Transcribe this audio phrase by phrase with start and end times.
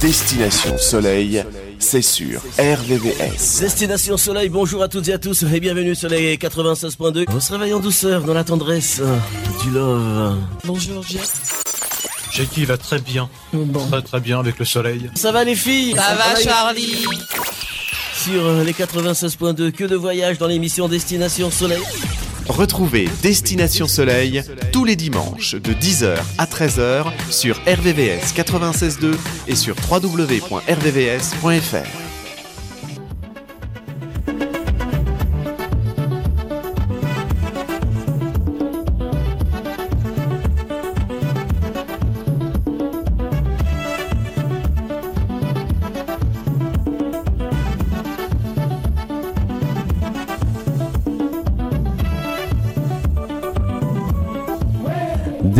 [0.00, 1.44] Destination Soleil,
[1.78, 3.60] c'est sur RVVS.
[3.60, 7.26] Destination Soleil, bonjour à toutes et à tous et bienvenue sur les 96.2.
[7.28, 9.02] On se réveille en douceur dans la tendresse
[9.62, 10.38] du love.
[10.64, 11.62] Bonjour Jeff.
[12.32, 13.28] Jackie va très bien.
[13.90, 15.10] Très très bien avec le soleil.
[15.16, 15.94] Ça va les filles?
[15.94, 17.04] Ça va Charlie
[18.14, 21.82] Sur les 96.2, que de voyage dans l'émission Destination Soleil.
[22.50, 24.42] Retrouvez Destination Soleil
[24.72, 29.14] tous les dimanches de 10h à 13h sur RVVS 96.2
[29.46, 30.50] et sur www.rvvs.fr.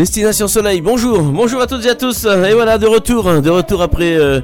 [0.00, 2.24] Destination Soleil, bonjour, bonjour à toutes et à tous.
[2.24, 4.40] Et voilà, de retour, de retour après euh,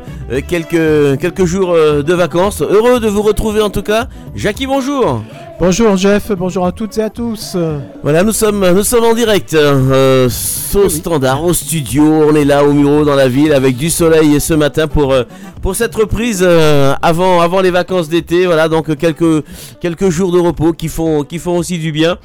[0.47, 2.61] quelques, quelques jours euh, de vacances.
[2.61, 4.07] Heureux de vous retrouver en tout cas.
[4.35, 5.23] Jackie, bonjour.
[5.59, 7.57] Bonjour Jeff, bonjour à toutes et à tous.
[8.03, 10.29] Voilà, nous sommes, nous sommes en direct euh,
[10.75, 12.03] au standard, au studio.
[12.05, 15.15] On est là au bureau dans la ville avec du soleil ce matin pour,
[15.63, 18.45] pour cette reprise euh, avant, avant les vacances d'été.
[18.45, 19.43] Voilà, donc quelques,
[19.81, 22.19] quelques jours de repos qui font, qui font aussi du bien.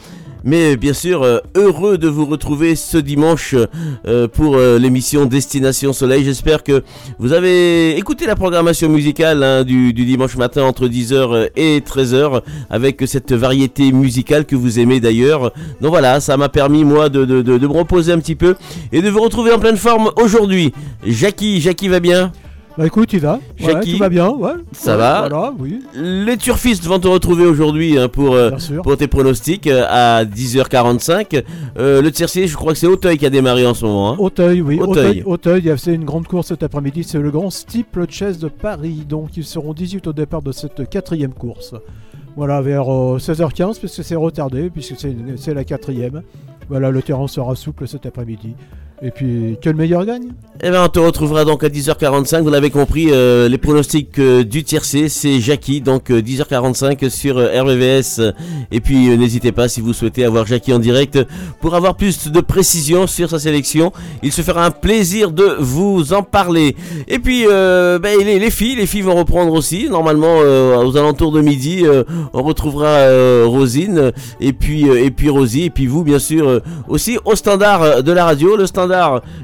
[0.44, 3.53] Mais bien sûr, euh, heureux de vous retrouver ce dimanche
[4.08, 6.23] euh, pour euh, l'émission Destination Soleil.
[6.23, 6.84] J'espère que
[7.20, 13.03] vous avez écouté la programmation musicale hein, du, dimanche matin entre 10h et 13h avec
[13.06, 15.52] cette variété musicale que vous aimez d'ailleurs.
[15.80, 18.56] Donc voilà, ça m'a permis moi de, de- de- de me reposer un petit peu
[18.92, 20.73] et de vous retrouver en pleine forme aujourd'hui.
[21.06, 22.31] Jackie, Jackie va bien?
[22.77, 23.33] Bah écoute, il va.
[23.33, 23.39] Ouais,
[23.73, 23.94] Jackie.
[23.94, 24.52] tout va bien, ouais.
[24.72, 28.95] Ça Ouais, va Voilà, oui, Les turfistes vont te retrouver aujourd'hui hein, pour, euh, pour
[28.95, 31.44] tes pronostics euh, à 10h45.
[31.78, 34.13] Euh, le tiercé, je crois que c'est Auteuil qui a démarré en ce moment.
[34.13, 34.16] hein.
[34.19, 34.80] Auteuil, oui.
[34.80, 35.22] Auteuil.
[35.25, 37.03] Auteuil, Auteuil, c'est une grande course cet après-midi.
[37.03, 39.06] C'est le grand Steeple Chess de Paris.
[39.08, 41.75] Donc ils seront 18 au départ de cette quatrième course.
[42.38, 44.96] Voilà, vers euh, 16h15, puisque c'est retardé, puisque
[45.35, 46.22] c'est la quatrième.
[46.69, 48.56] Voilà, le terrain sera souple cet après-midi.
[49.03, 50.29] Et puis, que le meilleur gagne?
[50.63, 52.44] Eh ben, on te retrouvera donc à 10h45.
[52.44, 55.81] Vous l'avez compris, euh, les pronostics euh, du tiercé, c'est Jackie.
[55.81, 58.22] Donc euh, 10h45 sur euh, RVVS.
[58.72, 61.17] Et puis n'hésitez pas si vous souhaitez avoir Jackie en direct
[61.61, 63.91] pour avoir plus de précision sur sa sélection.
[64.22, 66.75] Il se fera un plaisir de vous en parler.
[67.07, 69.90] Et puis ben, les, les filles, les filles vont reprendre aussi.
[69.90, 71.85] Normalement, aux alentours de midi,
[72.34, 77.35] on retrouvera Rosine et puis et puis Rosie et puis vous bien sûr aussi au
[77.35, 78.56] standard de la radio.
[78.56, 78.91] Le standard,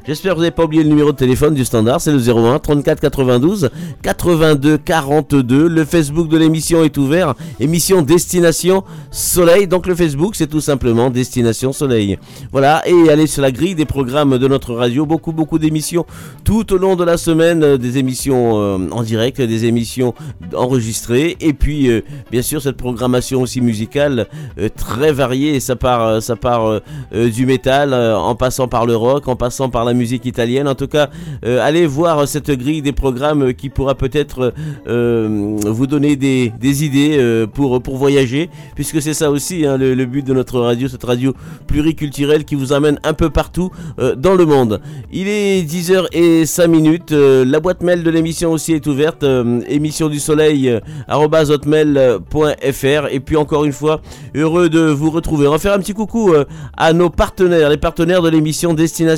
[0.06, 2.60] j'espère que vous n'avez pas oublié le numéro de téléphone du standard, c'est le 01
[2.60, 3.70] 34 92
[4.02, 5.68] 82 42.
[5.68, 9.68] Le Facebook de l'émission est ouvert, émission Destination Soleil.
[9.68, 12.18] Donc le Facebook, c'est tout simplement Destination Soleil.
[12.52, 16.06] Voilà, et allez sur la grille des programmes de notre radio, beaucoup beaucoup d'émissions
[16.44, 20.14] tout au long de la semaine, euh, des émissions euh, en direct, des émissions
[20.56, 24.28] enregistrées, et puis euh, bien sûr cette programmation aussi musicale
[24.76, 25.60] très variée.
[25.60, 26.82] Ça part,
[27.14, 30.68] du métal, en passant par le rock, passant par la musique italienne.
[30.68, 31.10] En tout cas,
[31.46, 34.54] euh, allez voir cette grille des programmes qui pourra peut-être
[34.88, 36.52] euh, vous donner des,
[36.84, 40.88] idées euh, pour, pour voyager, puisque c'est ça aussi hein, le, but de notre radio,
[40.88, 41.34] cette radio
[41.68, 43.70] pluriculturelle qui vous amène un peu partout
[44.18, 44.82] dans le monde.
[45.12, 47.12] Il est 10h05 minutes.
[47.12, 49.24] la boîte mail de l'émission aussi est ouverte.
[49.68, 53.08] émission du soleil hotmail.fr.
[53.12, 54.02] Et puis encore une fois,
[54.36, 55.48] heureux de vous retrouver.
[55.48, 56.34] On va faire un petit coucou
[56.78, 59.17] à nos partenaires, les partenaires de l'émission Destination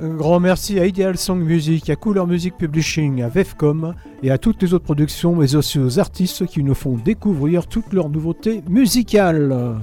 [0.00, 4.38] Un grand merci à Ideal Song Music, à Couleur Music Publishing, à Vefcom et à
[4.38, 8.62] toutes les autres productions, mais aussi aux artistes qui nous font découvrir toutes leurs nouveautés
[8.68, 9.78] musicales.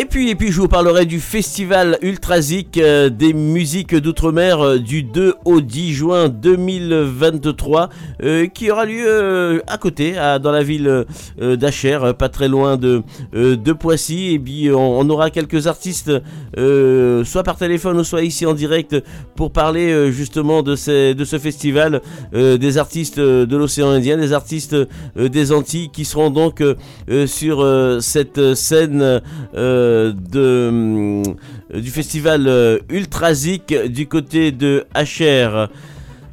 [0.00, 4.78] Et puis, et puis, je vous parlerai du festival Ultrasic euh, des musiques d'outre-mer euh,
[4.78, 7.90] du 2 au 10 juin 2023,
[8.22, 11.04] euh, qui aura lieu à côté, dans la ville
[11.38, 13.02] d'Acher, euh, pas très loin de,
[13.34, 14.32] de Poissy.
[14.32, 16.10] Et puis, on, aura quelques artistes,
[16.56, 18.96] soit par téléphone ou soit ici en direct,
[19.36, 22.00] pour parler justement de, ce festival,
[22.32, 24.76] des artistes de l'océan Indien, des artistes
[25.16, 26.62] des Antilles, qui seront donc
[27.26, 29.20] sur cette scène.
[30.34, 31.22] Hum,
[31.74, 35.68] du festival euh, Ultrasic du côté de HR.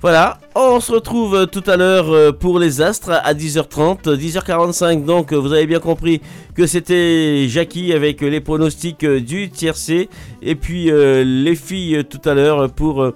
[0.01, 5.06] Voilà, on se retrouve euh, tout à l'heure euh, pour les astres à 10h30, 10h45
[5.06, 6.19] donc euh, vous avez bien compris
[6.56, 10.09] que c'était Jackie avec les pronostics du tiercé
[10.42, 13.13] et puis les filles tout à l'heure pour,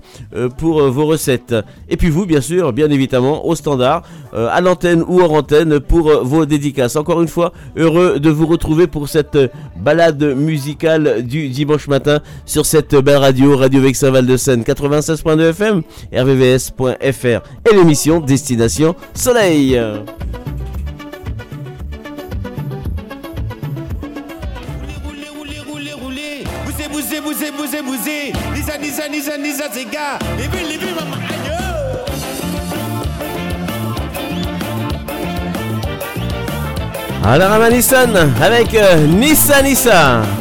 [0.60, 1.56] vos recettes.
[1.90, 6.24] Et puis vous bien sûr, bien évidemment au standard, à l'antenne ou hors antenne pour
[6.24, 6.96] vos dédicaces.
[6.96, 9.40] Encore une fois, heureux de vous retrouver pour cette
[9.76, 15.50] balade musicale du dimanche matin sur cette belle radio, Radio Vexin Val de Seine 96.2
[15.50, 15.82] FM,
[16.14, 17.31] rvvs.fr.
[17.36, 19.80] et l'émission Destination Soleil.
[37.24, 40.41] Alors Nissan avec euh, Nissa Nissa.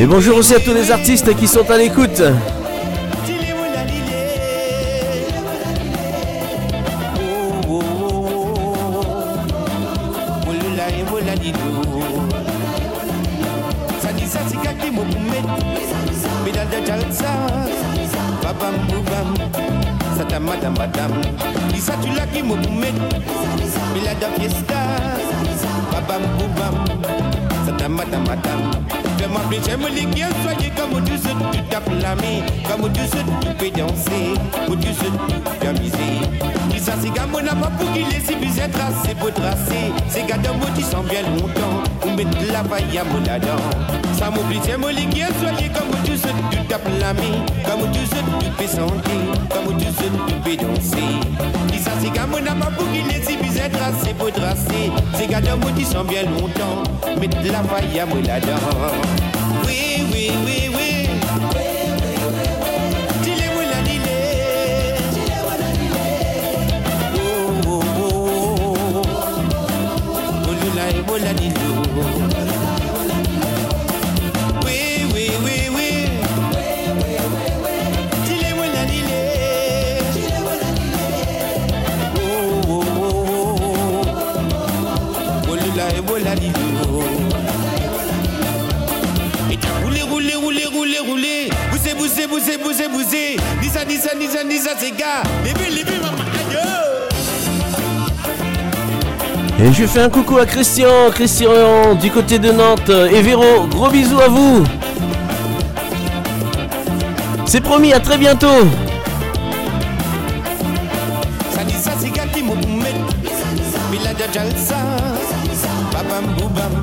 [0.00, 2.22] Et bonjour aussi à tous les artistes qui sont à l'écoute.
[100.38, 102.90] Un à Christian, Christian du côté de Nantes.
[103.12, 104.64] Et Véro, gros bisous à vous.
[107.46, 108.46] C'est promis, à très bientôt.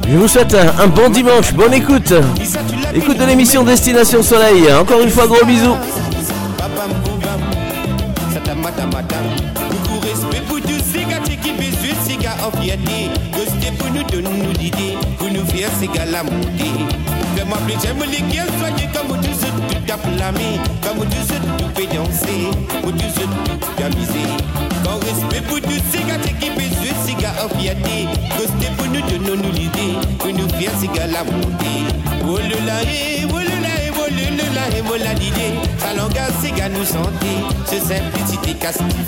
[0.07, 2.13] Je vous souhaite un bon dimanche, bonne écoute.
[2.93, 4.71] Écoute de l'émission Destination Soleil.
[4.73, 5.75] Encore une fois, gros bisous.
[38.65, 39.04] podcast.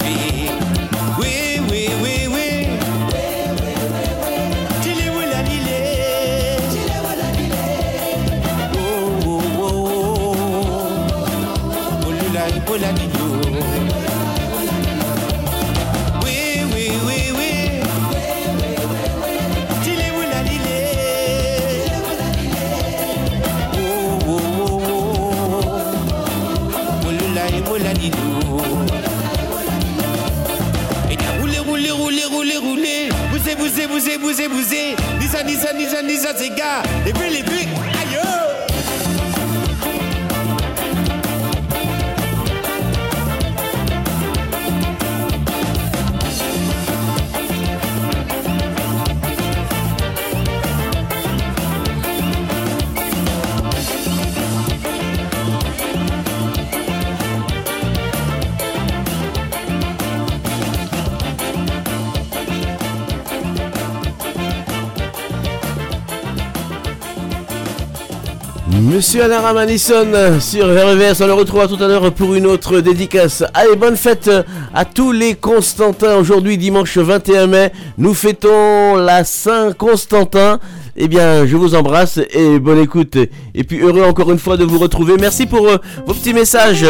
[68.97, 73.43] Monsieur Alain Ramanisson sur RVS, on le retrouve tout à l'heure pour une autre dédicace.
[73.53, 74.27] Allez, bonne fête
[74.73, 76.15] à tous les Constantins.
[76.15, 80.57] Aujourd'hui, dimanche 21 mai, nous fêtons la Saint-Constantin.
[80.95, 83.17] Eh bien, je vous embrasse et bonne écoute.
[83.53, 85.13] Et puis heureux encore une fois de vous retrouver.
[85.19, 85.77] Merci pour euh,
[86.07, 86.83] vos petits messages.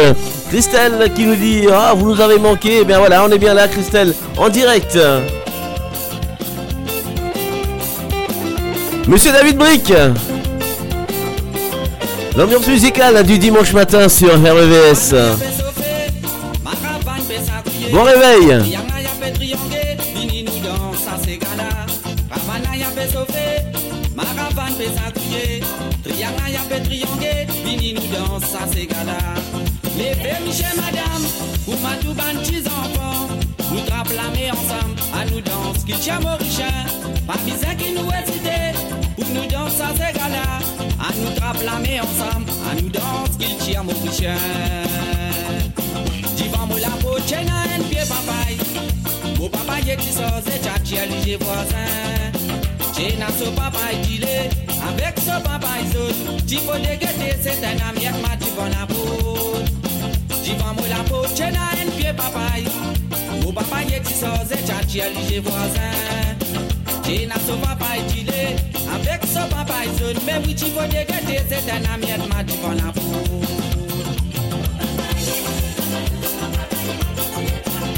[0.48, 2.78] Christelle qui nous dit Ah, vous nous avez manqué.
[2.80, 4.98] Eh bien voilà, on est bien là, Christelle, en direct.
[9.06, 9.92] Monsieur David Brick
[12.38, 15.12] L'ambiance musicale du dimanche matin sur RVS.
[17.90, 18.78] Bon réveil
[43.82, 44.34] Maurichin.
[46.36, 48.58] Divan moi la peau, tiens un pied papaye,
[49.38, 52.32] mon papa y est qui sort, c'est tchatchi, j'ai voisin.
[52.92, 53.78] Tiens ce papa
[54.10, 54.50] il est,
[54.88, 59.58] avec ce papa il saute, tu faut dégager, c'est un ami, ma divan la peau.
[60.42, 62.64] Divan moi la peau, tiens un pied papaye,
[63.42, 64.68] mon papa y est qui sort, c'est
[67.08, 67.28] tchatchi, j'ai voisin.
[67.28, 67.86] Tiens ce papa
[68.16, 68.56] il est,
[68.94, 72.72] avec ce papa il saute, mais oui tu faut dégager, c'est un ami, ma divan
[72.72, 73.00] la peau.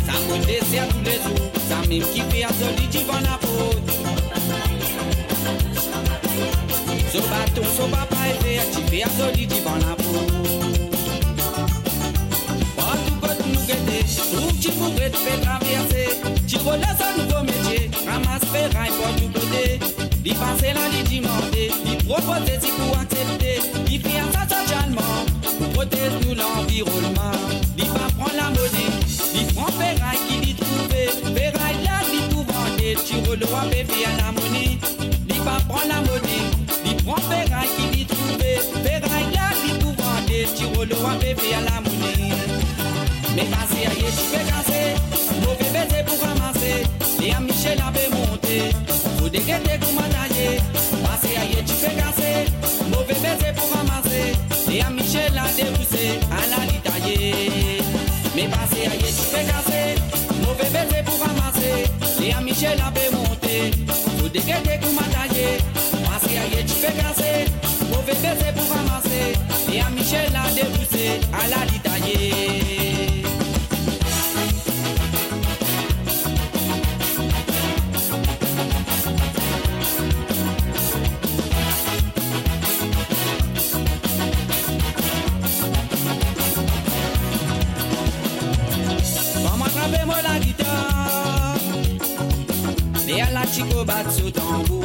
[0.07, 3.71] Ça me dessert tous les jours, ça même qui fait un joli divan la peau.
[7.12, 10.26] So baton, so papa est fait, tu fais un joli divan la peau.
[12.76, 16.39] Partout que nous guetter, trouve tu pourrais te faire traverser.
[16.50, 19.78] Tu connais un nouveau métier, ramasse ferraille pour tout côté.
[20.25, 23.61] D'y passer là, d'y demander, d'y proposer si pour accepter.
[23.87, 25.23] D'y faire ça socialement,
[25.61, 27.38] pour protéger tout l'environnement.
[27.76, 28.90] D'y pas prendre la monnaie,
[29.33, 31.07] d'y prendre ferraille qui d'y trouver.
[31.38, 34.76] Ferraille là, d'y pour vendre, tu relois bébé à la monnaie.
[35.28, 36.50] D'y pas prendre la monnaie,
[36.85, 38.59] d'y prendre ferraille qui d'y trouver.
[38.83, 42.35] Ferraille là, d'y pour vendre, tu relois bébé à la monnaie.
[43.37, 44.99] Mais passer à tu fais casser,
[47.71, 48.77] Et à Michel avait monté,
[49.19, 50.59] faut dégainer pour m'anailler.
[51.05, 52.50] Passer à tu fais casser,
[52.91, 54.35] mauvais baiser pour ramasser.
[54.73, 57.79] Et à Michel a déboussé, à la litailler.
[58.35, 60.00] Mais passer à tu fais casser,
[60.43, 62.25] mauvais baiser pour ramasser.
[62.25, 63.71] Et à Michel avait monté,
[64.19, 65.59] faut dégainer pour m'anailler.
[66.11, 67.53] Passer à tu fais casser,
[67.89, 69.39] mauvais baiser pour ramasser.
[69.73, 72.89] Et à Michel a déboussé, à la litailler.
[93.81, 94.85] Chico bat sous tambour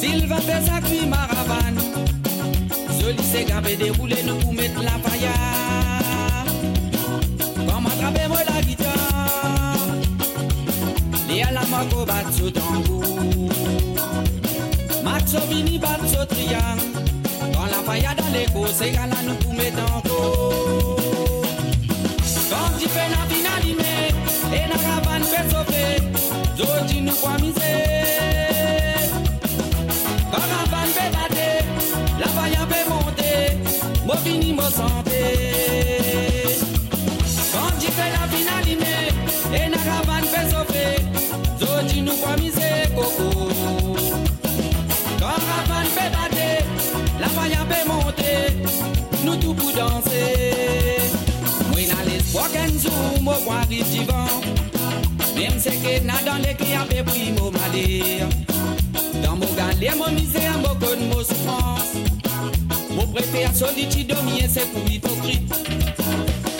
[0.00, 1.80] Sylvain fait sa cuit maravane
[3.00, 5.34] Joli s'est gabé déroulé nous pour mettre la paillade
[7.56, 9.76] Comme attraper moi la guitare.
[11.30, 13.02] Et à la maco bat sous tambour
[15.04, 16.82] Max Ovini bat sous triangle.
[17.54, 21.00] Quand la paillade dans l'écho c'est gars là nous pour mettre en cause
[22.50, 23.76] quand tu fais la finale,
[24.52, 25.69] et la caravane fait sauver,
[53.52, 54.26] arrive divan
[55.34, 58.28] Même c'est que n'a dans les qui a fait pris mon malheur
[59.22, 61.94] Dans mon galère, mon misère, mon conne, mon souffrance.
[62.90, 65.52] Mon préfère solitude dormir c'est pour hypocrite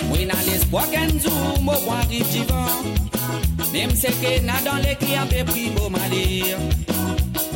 [0.09, 2.67] Moi n'a l'espoir qu'un jour voir arrive divan
[3.73, 6.59] Même c'est que n'a dans les qui a fait pris mon malheur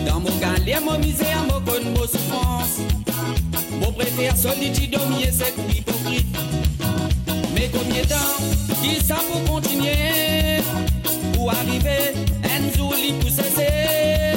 [0.07, 2.81] Dans mon galère, mon misère, mon conne, mon souffrance.
[3.81, 5.93] Mon préfère solitude dormir c'est pour hypocrite
[7.83, 10.62] de temps qui ça pour continuer.
[11.35, 12.14] Pour arriver
[12.76, 14.37] jour li pour cesser.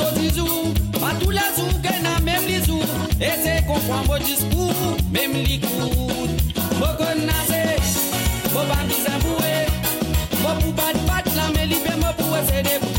[0.00, 2.84] Autres jours, pas tous les jours qu'elle a même les jours.
[3.20, 6.30] Et c'est qu'on prend mon discours, même les coups.
[6.78, 7.76] Moi connaissez,
[8.52, 9.66] moi pas boué
[10.40, 12.97] Moi pour battre battre la mais libé moi pour essayer de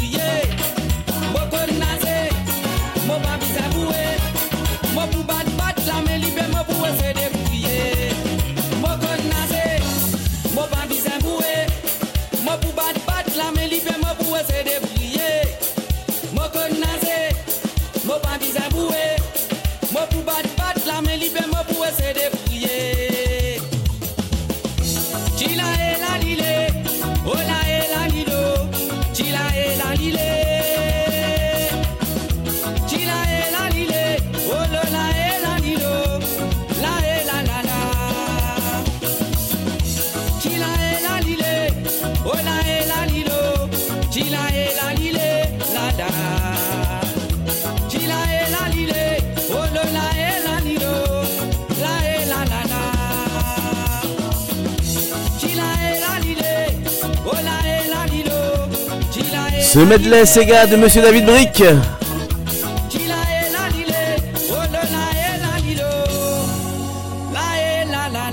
[59.71, 61.63] Ce medley Sega de Monsieur David Brick.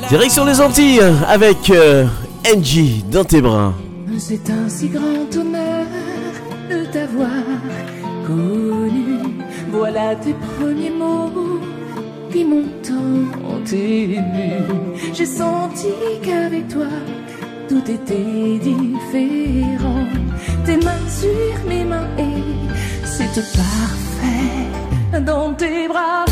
[0.09, 2.07] Direction les Antilles avec euh,
[2.47, 3.75] NG dans tes bras.
[4.19, 5.85] C'est un si grand honneur
[6.71, 7.29] de t'avoir
[8.27, 9.19] connu.
[9.71, 11.61] Voilà tes premiers mots
[12.33, 14.23] qui m'ont tant ému.
[15.13, 15.89] J'ai senti
[16.23, 16.87] qu'avec toi
[17.69, 20.07] tout était différent.
[20.65, 22.43] Tes mains sur mes mains et
[23.05, 26.26] c'était parfait dans tes bras.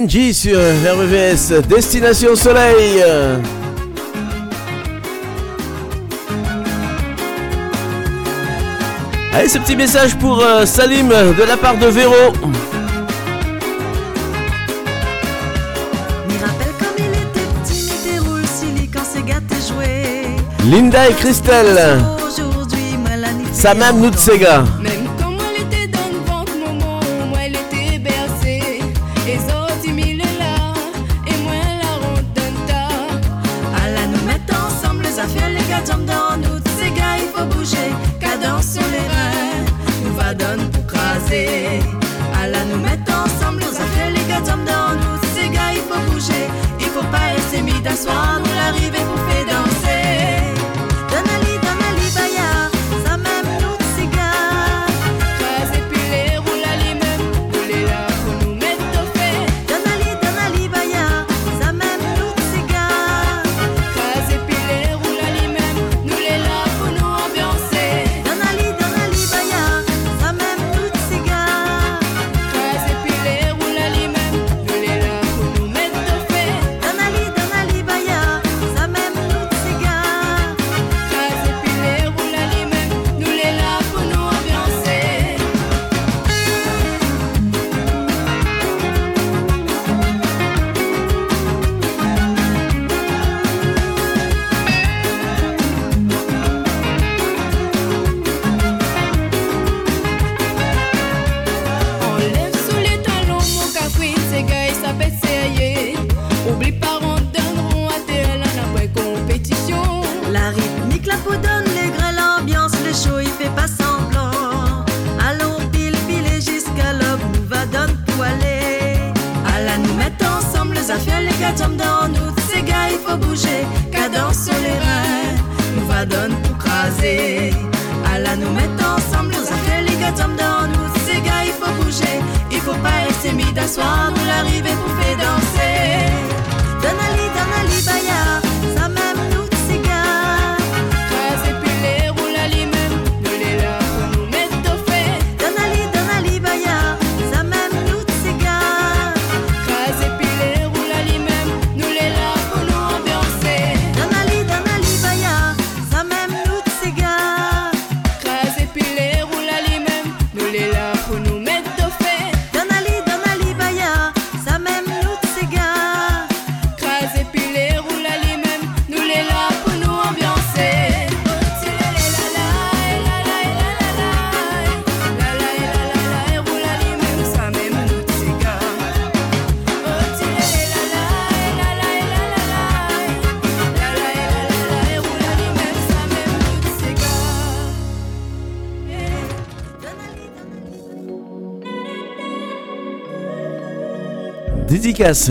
[0.00, 3.02] NG sur RVS Destination Soleil.
[9.34, 12.14] Allez, ce petit message pour euh, Salim de la part de Véro.
[20.64, 21.98] Linda et Christelle.
[23.52, 24.64] Samam Nutsega.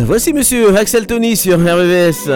[0.05, 2.27] Voici monsieur Axel Tony sur RVS.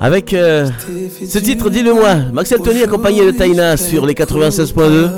[0.00, 0.70] Avec euh,
[1.28, 5.08] ce titre, dis-le-moi, Maxel Tony accompagné de Taina sur les 96.2.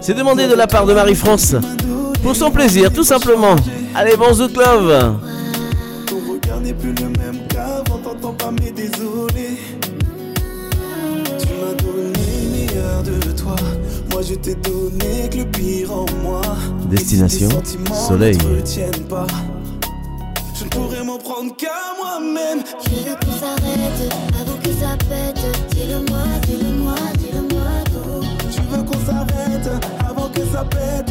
[0.00, 1.54] C'est demandé de la part de Marie-France
[2.24, 3.54] pour son plaisir, tout simplement.
[3.94, 5.29] Allez, bon Zouk Love!
[17.40, 18.36] Sensation, soleil.
[19.08, 19.26] Pas.
[20.54, 22.62] Je ne pourrais m'en prendre qu'à moi-même.
[22.84, 25.40] Je veux qu'on s'arrête avant que ça pète.
[25.70, 27.70] Dis-le-moi, dis-le-moi, dis-le-moi.
[28.52, 29.70] Tu veux qu'on s'arrête
[30.06, 31.09] avant que ça pète.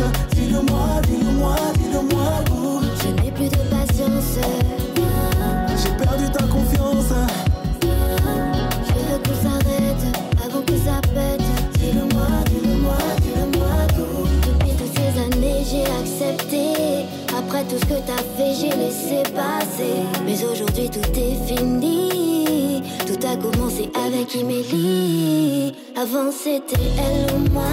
[17.70, 20.02] tout ce que t'as fait, j'ai laissé passer.
[20.26, 22.82] Mais aujourd'hui, tout est fini.
[23.06, 25.76] Tout a commencé avec Imélie.
[25.96, 27.64] Avant, c'était elle ou moi.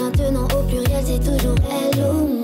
[0.00, 2.43] Maintenant, au pluriel, c'est toujours elle ou moi.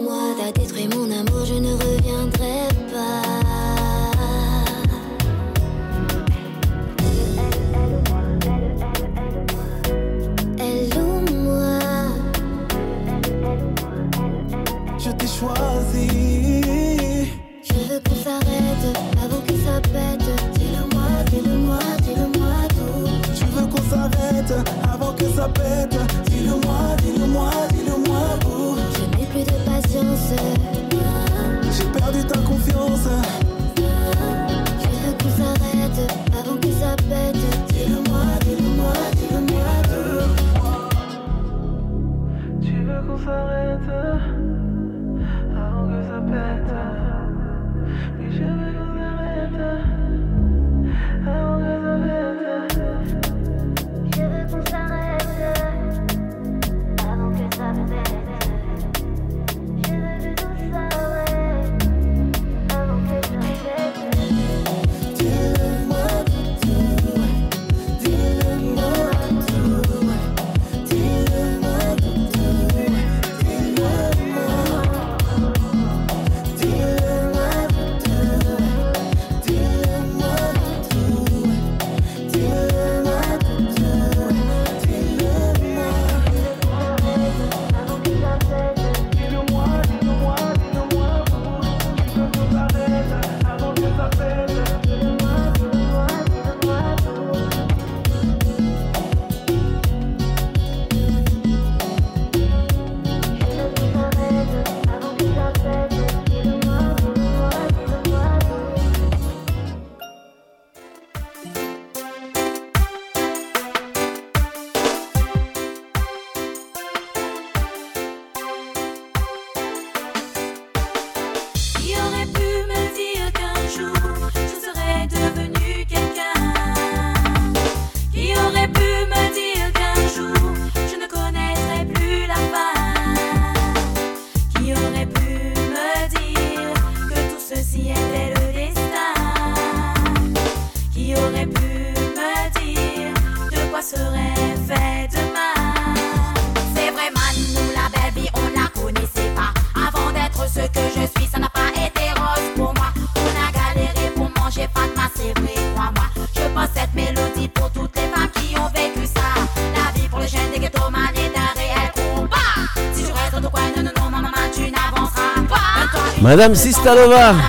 [166.30, 167.32] Madame Sistalova.
[167.32, 167.40] Ne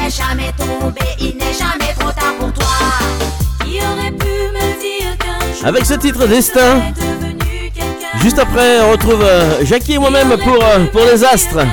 [0.00, 2.66] laisse jamais tomber, il n'est jamais trop tard pour toi.
[3.64, 6.82] Qui aurait pu me dire qu'un Avec ce titre Destin.
[8.22, 11.66] Juste après, on retrouve euh, Jackie et moi-même pour, euh, pour les astres.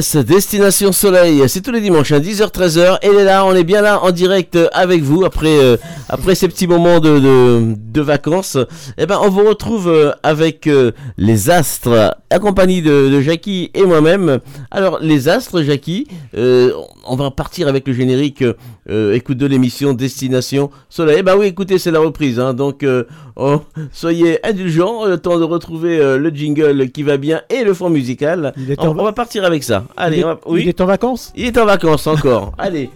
[0.00, 2.98] Destination Soleil, c'est tous les dimanches à 10h-13h.
[3.02, 5.76] Elle est là, on est bien là en direct avec vous après, euh,
[6.08, 8.58] après ces petits moments de, de vacances.
[8.98, 13.84] Eh ben, on vous retrouve euh, avec euh, les astres, accompagnés de, de Jackie et
[13.84, 14.40] moi-même.
[14.70, 16.72] Alors, les astres, Jackie, euh,
[17.06, 18.44] on va partir avec le générique
[19.14, 21.16] écoute de l'émission Destination Soleil.
[21.20, 22.84] Eh ben oui, écoutez, c'est la reprise, hein, donc
[23.36, 23.60] oh,
[23.92, 28.52] soyez indulgents, le temps de retrouver le jingle qui va bien et le fond musical.
[28.78, 29.84] on, va- on va partir avec ça.
[29.96, 30.62] Allez, il, est, on va- oui.
[30.64, 31.32] il est en vacances?
[31.36, 32.52] Il est en vacances encore.
[32.58, 32.90] Allez,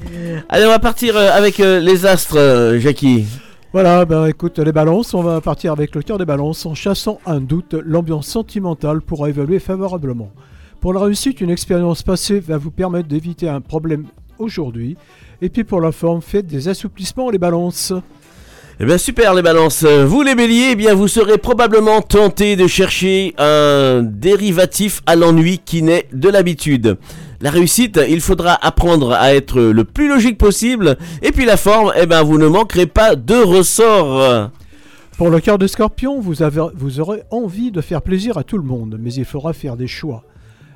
[0.51, 3.25] allez, on va partir avec les astres, Jackie.
[3.75, 7.21] Voilà, ben écoute, les balances, on va partir avec le cœur des balances en chassant
[7.27, 10.31] un doute, l'ambiance sentimentale pourra évaluer favorablement.
[10.81, 14.07] Pour la réussite, une expérience passée va vous permettre d'éviter un problème
[14.39, 14.97] aujourd'hui.
[15.43, 17.93] Et puis pour la forme, faites des assouplissements les balances.
[18.81, 19.85] Eh bien super les balances.
[19.85, 25.61] Vous les béliers, eh bien vous serez probablement tentés de chercher un dérivatif à l'ennui
[25.63, 26.97] qui naît de l'habitude.
[27.41, 30.99] La réussite, il faudra apprendre à être le plus logique possible.
[31.23, 34.51] Et puis la forme, eh ben vous ne manquerez pas de ressorts.
[35.17, 38.57] Pour le cœur de scorpion, vous, avez, vous aurez envie de faire plaisir à tout
[38.59, 40.25] le monde, mais il faudra faire des choix.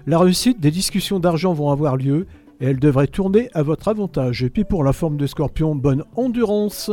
[0.07, 2.27] La réussite, des discussions d'argent vont avoir lieu
[2.61, 4.45] et elles devraient tourner à votre avantage.
[4.45, 6.93] Et puis pour la forme de scorpion, bonne endurance.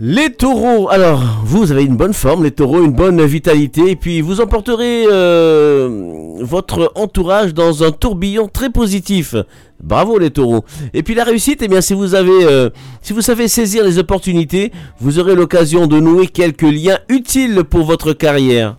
[0.00, 4.20] Les taureaux, alors vous avez une bonne forme, les taureaux, une bonne vitalité, et puis
[4.20, 9.34] vous emporterez euh, votre entourage dans un tourbillon très positif.
[9.82, 10.64] Bravo les taureaux.
[10.94, 12.70] Et puis la réussite, eh bien si vous avez, euh,
[13.02, 17.84] si vous savez saisir les opportunités, vous aurez l'occasion de nouer quelques liens utiles pour
[17.84, 18.76] votre carrière.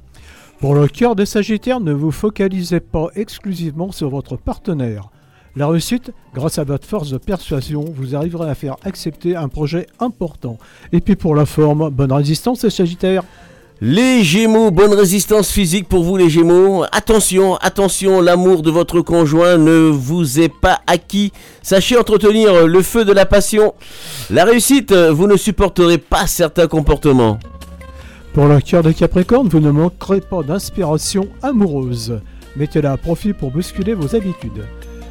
[0.62, 5.10] Pour le cœur des sagittaires, ne vous focalisez pas exclusivement sur votre partenaire.
[5.60, 9.88] La réussite, grâce à votre force de persuasion, vous arriverez à faire accepter un projet
[10.00, 10.58] important.
[10.94, 13.26] Et puis pour la forme, bonne résistance les sagittaires.
[13.82, 16.86] Les Gémeaux, bonne résistance physique pour vous les Gémeaux.
[16.94, 21.34] Attention, attention, l'amour de votre conjoint ne vous est pas acquis.
[21.62, 23.74] Sachez entretenir le feu de la passion.
[24.30, 27.38] La réussite, vous ne supporterez pas certains comportements.
[28.32, 32.22] Pour le cœur de Capricorne, vous ne manquerez pas d'inspiration amoureuse.
[32.56, 34.64] Mettez-la à profit pour bousculer vos habitudes.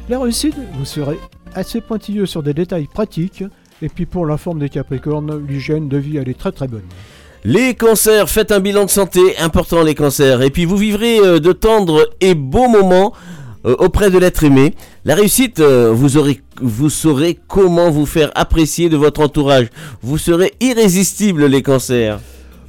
[0.09, 1.19] La réussite, vous serez
[1.53, 3.43] assez pointilleux sur des détails pratiques.
[3.83, 6.83] Et puis pour la forme des Capricornes, l'hygiène de vie, elle est très très bonne.
[7.43, 10.41] Les cancers, faites un bilan de santé, important les cancers.
[10.41, 13.13] Et puis vous vivrez euh, de tendres et beaux moments
[13.67, 14.73] euh, auprès de l'être aimé.
[15.05, 19.67] La réussite, euh, vous, aurez, vous saurez comment vous faire apprécier de votre entourage.
[20.01, 22.19] Vous serez irrésistibles les cancers.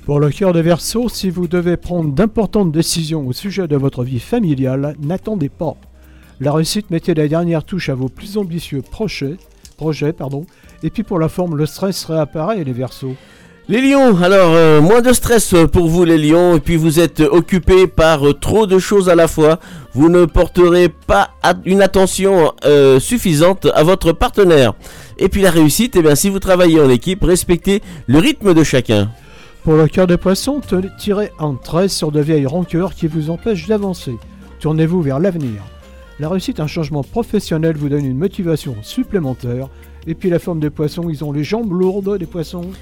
[0.05, 4.05] Pour le cœur de Verseau, si vous devez prendre d'importantes décisions au sujet de votre
[4.05, 5.77] vie familiale, n'attendez pas.
[6.43, 9.37] La réussite, mettez la dernière touche à vos plus ambitieux projets,
[9.77, 10.47] projets pardon.
[10.83, 13.15] Et puis pour la forme, le stress réapparaît les Verseaux.
[13.69, 17.21] Les lions, alors euh, moins de stress pour vous les lions, et puis vous êtes
[17.21, 19.61] occupés par euh, trop de choses à la fois,
[19.93, 21.31] vous ne porterez pas
[21.67, 24.73] une attention euh, suffisante à votre partenaire.
[25.19, 28.65] Et puis la réussite, eh bien si vous travaillez en équipe, respectez le rythme de
[28.65, 29.11] chacun.
[29.63, 30.63] Pour le cœur des poissons,
[30.99, 34.17] tirez un trait sur de vieilles rancœurs qui vous empêchent d'avancer.
[34.59, 35.63] Tournez-vous vers l'avenir.
[36.21, 39.69] La réussite, un changement professionnel vous donne une motivation supplémentaire.
[40.07, 42.73] Et puis la forme des poissons, ils ont les jambes lourdes des poissons.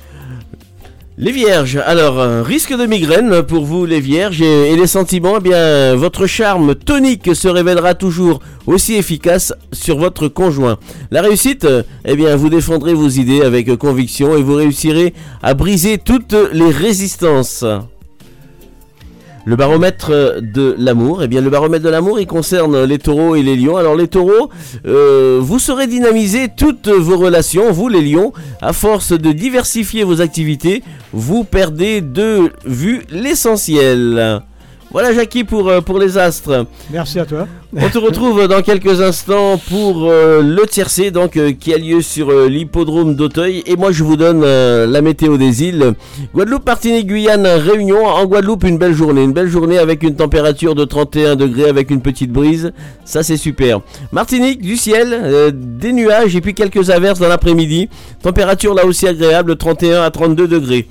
[1.16, 5.40] Les vierges, alors euh, risque de migraine pour vous les vierges et, les sentiments, eh
[5.40, 10.78] bien votre charme tonique se révélera toujours aussi efficace sur votre conjoint.
[11.12, 11.64] La réussite,
[12.04, 16.70] eh bien vous défendrez vos idées avec conviction et vous réussirez à briser toutes les
[16.70, 17.64] résistances.
[19.48, 23.34] Le baromètre euh, de l'amour, eh bien le baromètre de l'amour, il concerne les taureaux
[23.34, 23.78] et les lions.
[23.78, 24.50] Alors les taureaux,
[24.86, 30.20] euh, vous saurez dynamiser toutes vos relations, vous les lions, à force de diversifier vos
[30.20, 30.82] activités,
[31.14, 34.42] vous perdez de vue l'essentiel.
[34.90, 36.66] Voilà Jackie pour, euh, pour les astres.
[36.90, 37.46] Merci à toi.
[37.76, 42.00] On te retrouve dans quelques instants pour euh, le tiercé donc euh, qui a lieu
[42.00, 45.92] sur euh, l'hippodrome d'Auteuil et moi je vous donne la météo des îles.
[46.34, 48.06] Guadeloupe, Martinique, Guyane, Réunion.
[48.06, 51.90] En Guadeloupe, une belle journée, une belle journée avec une température de 31 degrés avec
[51.90, 52.72] une petite brise.
[53.04, 53.80] Ça c'est super.
[54.12, 57.90] Martinique, du ciel, des nuages et puis quelques averses dans l'après-midi.
[58.22, 60.88] Température là aussi agréable, 31 à 32 degrés.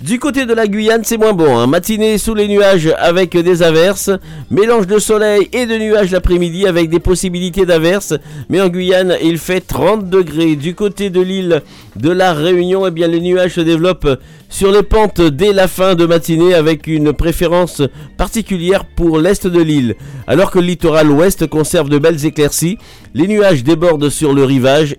[0.00, 1.58] Du côté de la Guyane, c'est moins bon.
[1.58, 1.66] Hein.
[1.66, 4.10] Matinée sous les nuages avec des averses.
[4.48, 8.14] Mélange de soleil et de nuages l'après-midi avec des possibilités d'averses.
[8.48, 10.54] Mais en Guyane, il fait 30 degrés.
[10.54, 11.62] Du côté de l'île
[11.96, 15.96] de la Réunion, eh bien, les nuages se développent sur les pentes dès la fin
[15.96, 17.82] de matinée avec une préférence
[18.16, 19.96] particulière pour l'est de l'île.
[20.28, 22.78] Alors que le littoral ouest conserve de belles éclaircies,
[23.14, 24.94] les nuages débordent sur le rivage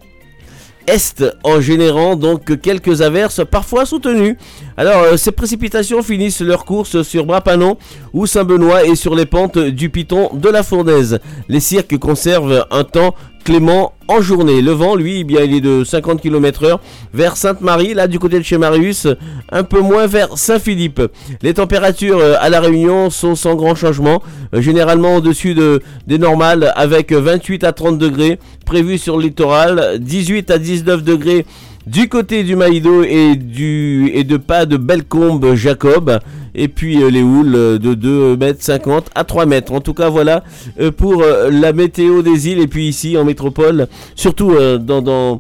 [0.90, 4.38] est en générant donc quelques averses parfois soutenues.
[4.78, 7.78] Alors euh, ces précipitations finissent leur course sur Brapanon
[8.14, 11.20] ou Saint-Benoît et sur les pentes du Piton de la Fournaise.
[11.48, 14.62] Les cirques conservent un temps clément en journée.
[14.62, 16.80] Le vent, lui, eh bien, il est de 50 km heure
[17.14, 19.08] vers Sainte-Marie, là du côté de chez Marius,
[19.52, 21.02] un peu moins vers Saint-Philippe.
[21.42, 24.22] Les températures euh, à la Réunion sont sans grand changement,
[24.54, 29.98] euh, généralement au-dessus de, des normales avec 28 à 30 degrés prévus sur le littoral,
[30.00, 31.46] 18 à 19 degrés
[31.88, 36.20] du côté du Maïdo et, du, et de pas de Bellecombe Jacob.
[36.56, 39.72] Et puis euh, les houles euh, de 2 mètres 50 à 3 mètres.
[39.74, 40.44] En tout cas, voilà
[40.80, 42.60] euh, pour la météo des îles.
[42.60, 45.40] Et puis ici en métropole, surtout dans,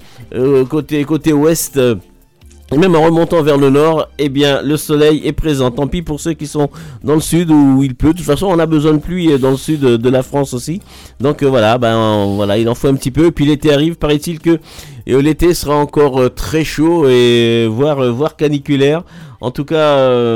[0.69, 1.77] côté, côté ouest.
[1.77, 5.71] et même en remontant vers le nord, eh bien, le soleil est présent.
[5.71, 6.69] Tant pis pour ceux qui sont
[7.03, 8.13] dans le sud où il pleut.
[8.13, 10.81] De toute façon, on a besoin de pluie dans le sud de la France aussi.
[11.19, 13.27] Donc voilà, ben voilà, il en faut un petit peu.
[13.27, 14.59] Et puis l'été arrive, paraît-il que
[15.13, 19.03] euh, l'été sera encore euh, très chaud et voire euh, voire caniculaire.
[19.41, 19.75] En tout cas,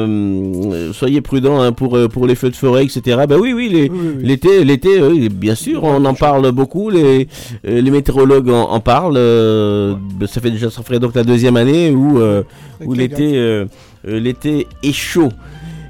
[0.07, 3.23] euh, soyez prudents hein, pour euh, pour les feux de forêt, etc.
[3.27, 3.89] Ben oui, oui, les-
[4.21, 6.89] l'été, l'été, euh, bien sûr, on en parle beaucoup.
[6.89, 7.27] Les
[7.67, 9.17] euh, les météorologues en, en parlent.
[9.17, 12.43] euh, ben, ça fait déjà, ça ferait donc la deuxième année où euh,
[12.85, 13.65] où l'été euh,
[14.07, 15.29] euh, l'été est chaud.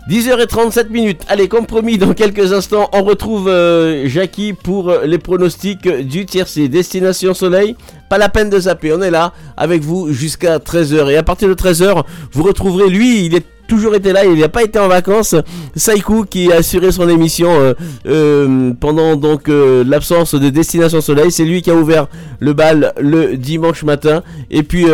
[0.09, 1.21] 10h37 minutes.
[1.29, 6.25] Allez, comme promis, dans quelques instants, on retrouve euh, Jackie pour euh, les pronostics du
[6.25, 6.67] tiercé.
[6.67, 7.77] Destination Soleil,
[8.09, 11.09] pas la peine de zapper, on est là avec vous jusqu'à 13h.
[11.09, 14.49] Et à partir de 13h, vous retrouverez lui, il est toujours été là, il n'a
[14.49, 15.35] pas été en vacances.
[15.75, 17.73] Saikou qui a assuré son émission euh,
[18.05, 21.31] euh, pendant donc euh, l'absence de Destination Soleil.
[21.31, 22.07] C'est lui qui a ouvert
[22.39, 24.21] le bal le dimanche matin.
[24.51, 24.85] Et puis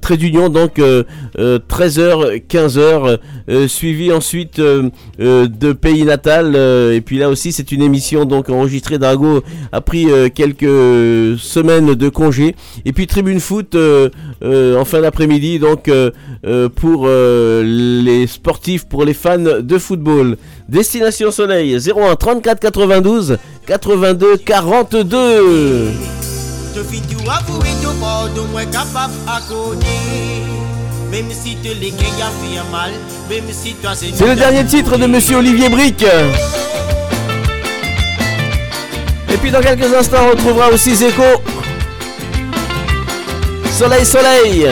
[0.00, 1.02] Trait d'Union donc euh,
[1.36, 6.54] 13h, 15h, euh, suivi ensuite de Pays Natal.
[6.54, 8.98] et puis là aussi c'est une émission donc enregistrée.
[8.98, 9.42] Drago
[9.72, 12.54] a pris quelques semaines de congé.
[12.84, 13.76] Et puis Tribune Foot
[14.44, 15.90] en fin d'après-midi donc
[16.76, 17.08] pour
[18.02, 20.36] les sportifs, pour les fans de football.
[20.68, 25.90] Destination Soleil 01 34 92 82 42.
[26.74, 29.86] Je finis tout avouer tout bord de moi capable à côté.
[31.10, 32.90] Même si te les gars fait un mal,
[33.30, 36.04] même si toi c'est C'est le dernier titre de Monsieur Olivier Brick.
[39.32, 41.22] Et puis dans quelques instants, on retrouvera aussi Zeko.
[43.72, 44.66] Soleil, soleil.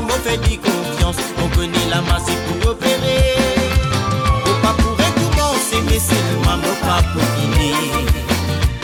[0.00, 1.16] Cela même on fait des confiance.
[1.42, 3.36] On connaît la masse pour opérer.
[4.46, 7.74] Au pas pourrait commencer, mais c'est le maman pas pour guider.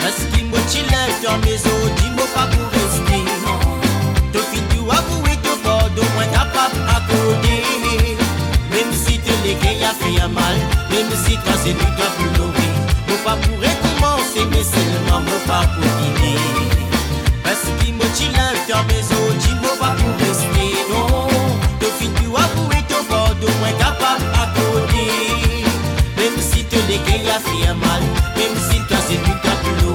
[0.05, 0.85] Est-ce qu'il me chille
[1.23, 3.23] dans mes eaux, dis-moi pas pour rester.
[4.31, 6.69] Te fit du avouer de bord, au moins t'as pas
[7.07, 8.17] coder.
[8.71, 9.31] Même si te
[9.63, 10.57] gars a fait un mal,
[10.91, 12.71] même si toi c'est du doigt pleurer.
[13.07, 16.39] Mon pas pourrait commencer, mais c'est le maman pas pour guider.
[17.45, 18.37] Est-ce qu'il me chille
[18.69, 19.16] dans mes eaux,
[27.27, 28.01] te les gars a fait un mal,
[28.35, 29.86] même si toi c'est du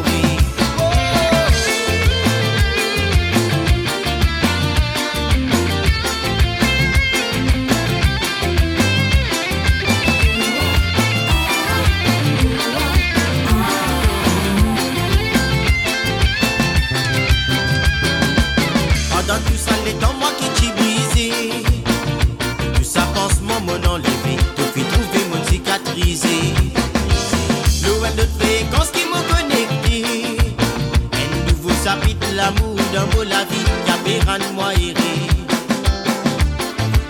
[32.93, 33.67] dans mon la vie.
[33.87, 34.73] Y'a béran moi.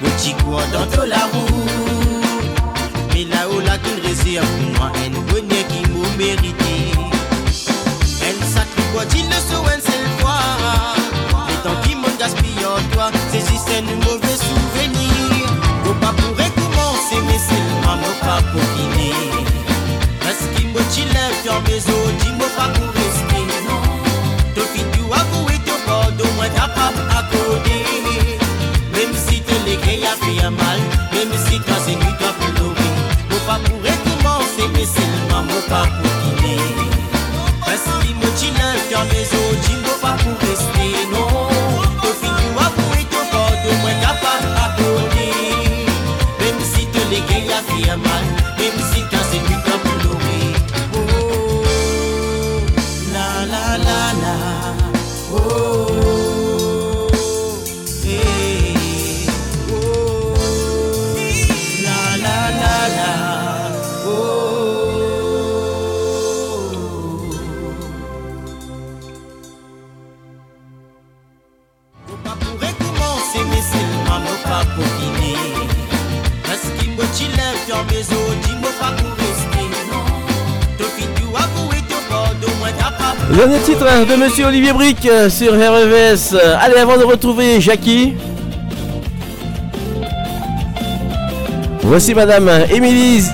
[0.01, 1.69] Mon petit quoi dans toute la roue.
[3.13, 4.93] Mais là qu'il réserve pour moi.
[5.05, 6.75] Un bonheur qui m'a mérité.
[8.29, 10.41] Un sacré quoi, dit le seul fois.
[11.49, 15.49] Les temps qui m'ont gaspillé en toi, c'est juste un mauvais souvenir.
[15.85, 19.15] Faut pas pourrait commencer, mais c'est le maman pas pour guider.
[20.29, 20.83] Est-ce qu'il me
[21.45, 23.02] dans mes eaux, dis-moi pas pour
[84.25, 86.37] Monsieur Olivier Brick euh, sur RVS.
[86.61, 88.15] Allez, avant de retrouver Jackie.
[91.83, 93.25] Voici Madame Émilie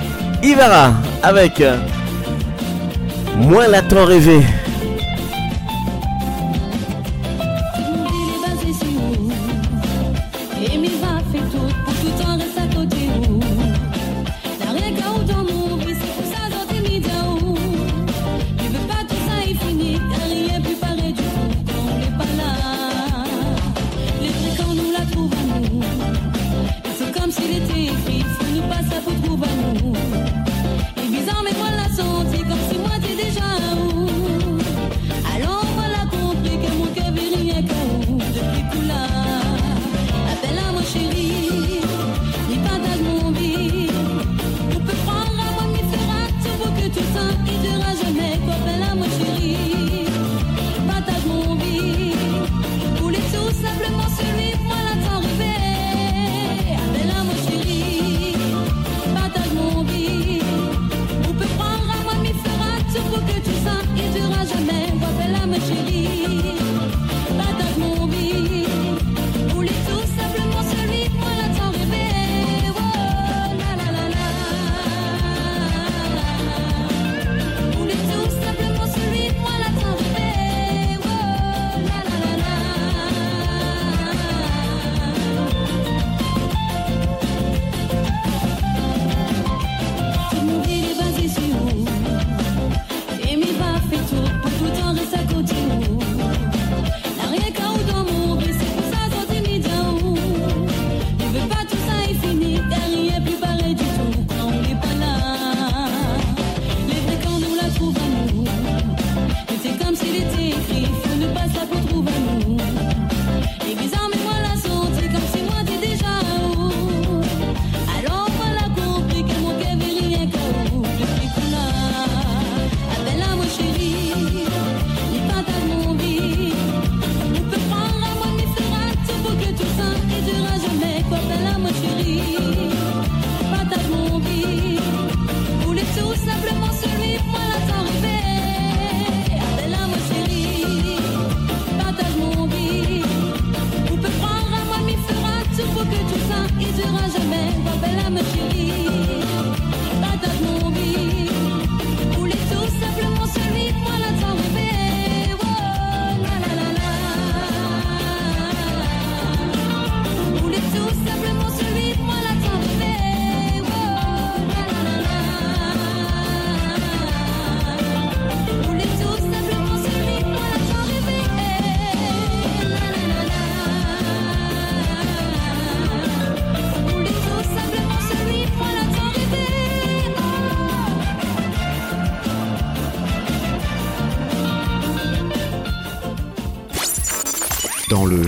[0.43, 1.77] Ivara avec euh,
[3.37, 4.07] Moins la temps.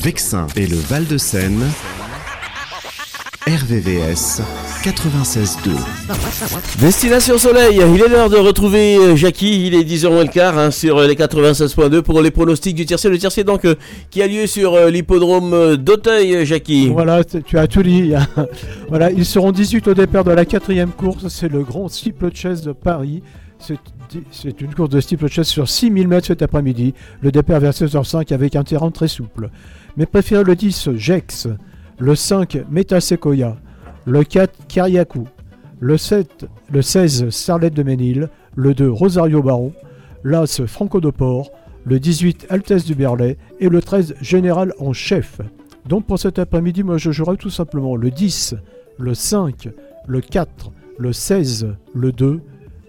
[0.02, 1.62] Vexin et le Val-de-Seine,
[3.46, 4.40] RVVS
[4.82, 5.70] 96.2.
[6.80, 10.56] Destination Soleil, il est l'heure de retrouver euh, Jackie, il est 10h moins le quart
[10.58, 13.08] hein, sur euh, les 96.2 pour les pronostics du tiercé.
[13.08, 13.74] Le tiercé donc euh,
[14.10, 16.88] qui a lieu sur euh, l'hippodrome d'Auteuil, Jackie.
[16.88, 18.14] Voilà, tu as tout dit.
[18.14, 18.26] a-
[18.88, 21.26] voilà, ils seront 18 au départ de la quatrième course.
[21.28, 23.22] C'est le grand steeplechase de Paris.
[23.60, 26.94] C'est une course de steeplechase sur 6000 mètres cet après-midi.
[27.20, 29.50] Le départ vers 16h05 avec un terrain très souple.
[29.96, 31.48] Mais préférez le 10 Jex,
[31.98, 33.56] le 5 Metasequoia,
[34.06, 35.28] le 4 Kariakou,
[35.78, 39.72] le 7, le 16 Starlet de Ménil, le 2 Rosario Baron,
[40.24, 41.50] l'As Franco de Port,
[41.84, 43.36] le 18 Altesse du Berlay.
[43.60, 45.40] Et le 13 Général en chef.
[45.86, 48.54] Donc pour cet après-midi, moi je jouerai tout simplement le 10,
[48.98, 49.68] le 5,
[50.06, 52.40] le 4, le 16, le 2,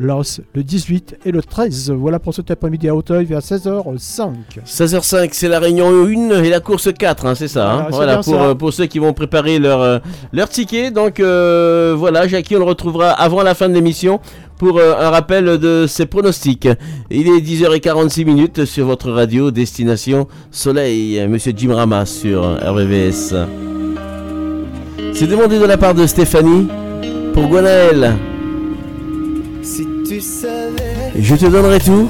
[0.01, 1.91] l'As, le 18 et le 13.
[1.91, 4.29] Voilà pour cet après-midi à Hauteuil vers 16h05.
[4.65, 7.71] 16h05, c'est la réunion 1 et la course 4, hein, c'est ça.
[7.71, 7.87] hein.
[7.91, 8.41] Voilà, pour, ça.
[8.43, 9.99] euh, pour ceux qui vont préparer leur, euh,
[10.33, 10.91] leur ticket.
[10.91, 14.19] Donc euh, voilà, Jackie, on le retrouvera avant la fin de l'émission
[14.57, 16.67] pour un rappel de ses pronostics.
[17.09, 21.25] Il est 10h46 minutes sur votre radio Destination Soleil.
[21.27, 23.33] Monsieur Jim Rama sur RVVS.
[25.13, 26.67] C'est demandé de la part de Stéphanie
[27.33, 28.13] pour Gwenaël.
[30.19, 32.09] Je te donnerai tout.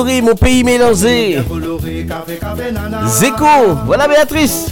[0.00, 1.38] Coloré, mon pays mélangé.
[3.06, 3.44] Zéco,
[3.86, 4.66] voilà Béatrice.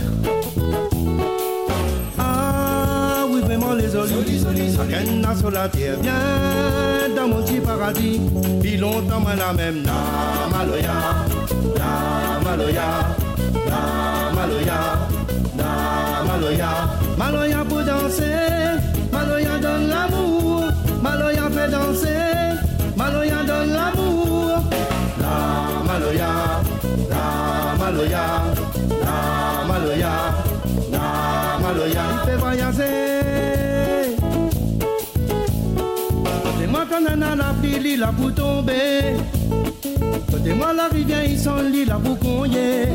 [38.18, 39.16] Pour tomber.
[40.30, 42.86] Côté-moi la rivière, il s'en lit là pour cogner.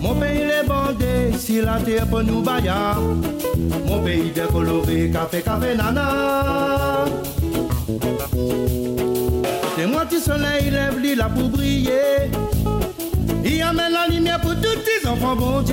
[0.00, 2.96] Mon pays les bandés, si la terre pour nous baya.
[3.86, 7.04] Mon pays bien coloré, café, café, nana.
[9.76, 12.30] C'est moi qui soleil lève là pour briller.
[13.44, 15.64] Il amène la lumière pour tous les enfants bon.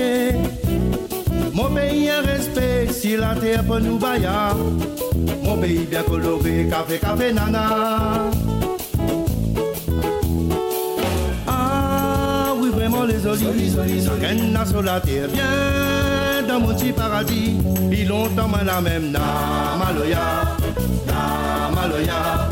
[1.54, 4.54] Mon pays un respect, si la terre pour nous baya.
[5.48, 8.26] Mon pays bien coloré, café, café, nana.
[11.48, 17.56] Ah oui, vraiment les olives, a sur la terre, bien dans mon petit paradis.
[17.90, 19.22] Puis longtemps, la même, na
[19.80, 20.58] maloya,
[21.08, 22.50] na maloya,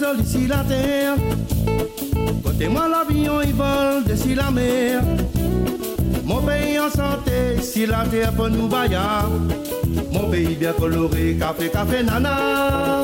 [0.00, 1.14] l'horizon tous ces ici la terre.
[2.44, 5.02] Côté moi l'avion il vole d'ici la mer.
[6.24, 9.26] Mon pays en santé, si la terre pour nous baya.
[10.12, 13.02] Mon pays bien coloré, café, café, nana.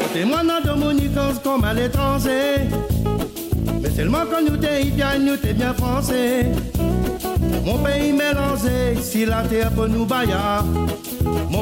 [0.00, 2.68] Côté moi dans Dominicans comme à l'étranger.
[3.82, 6.50] Mais seulement quand nous t'es bien, nous t'es bien français.
[7.64, 10.64] Mon pays mélangé, si la terre pour nous baya.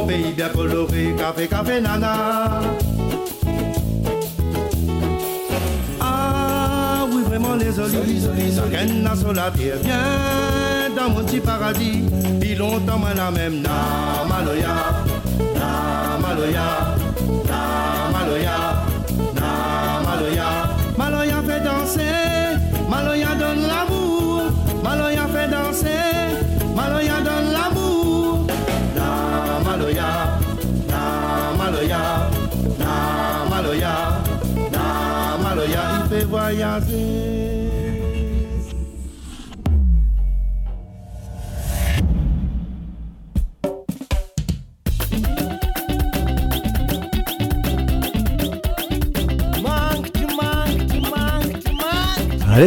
[0.09, 2.63] Pays bien coloré, café, café, nana.
[6.01, 12.05] Ah oui, vraiment les olives, chacun a sur la terre, bien dans mon petit paradis.
[12.41, 15.05] Puis longtemps, moi la même, na maloya,
[15.55, 16.97] na maloya,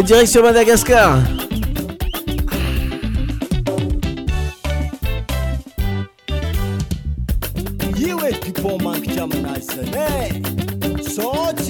[0.02, 1.20] Allez, direction Madagascar.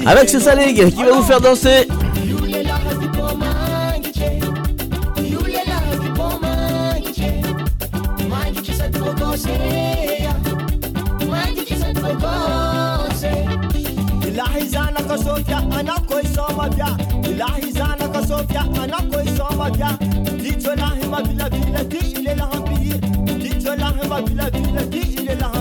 [0.06, 1.88] Avec ce Salig qui va vous faire danser.
[14.42, 16.88] Lahizana ka sofya ana koi soma bya
[17.40, 19.90] Lahizana ka sofya ana koi soma bya
[20.42, 22.98] di chola hima bila bila di ile laha pir
[23.44, 25.61] di chola hima bila bila di ile laha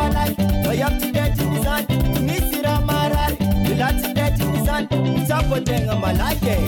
[0.00, 0.30] malay
[0.64, 1.84] bayamtsidetrizany
[2.26, 3.36] misy raha marary.
[3.64, 6.58] Milatsidetrizany mitsapotegna malaky e.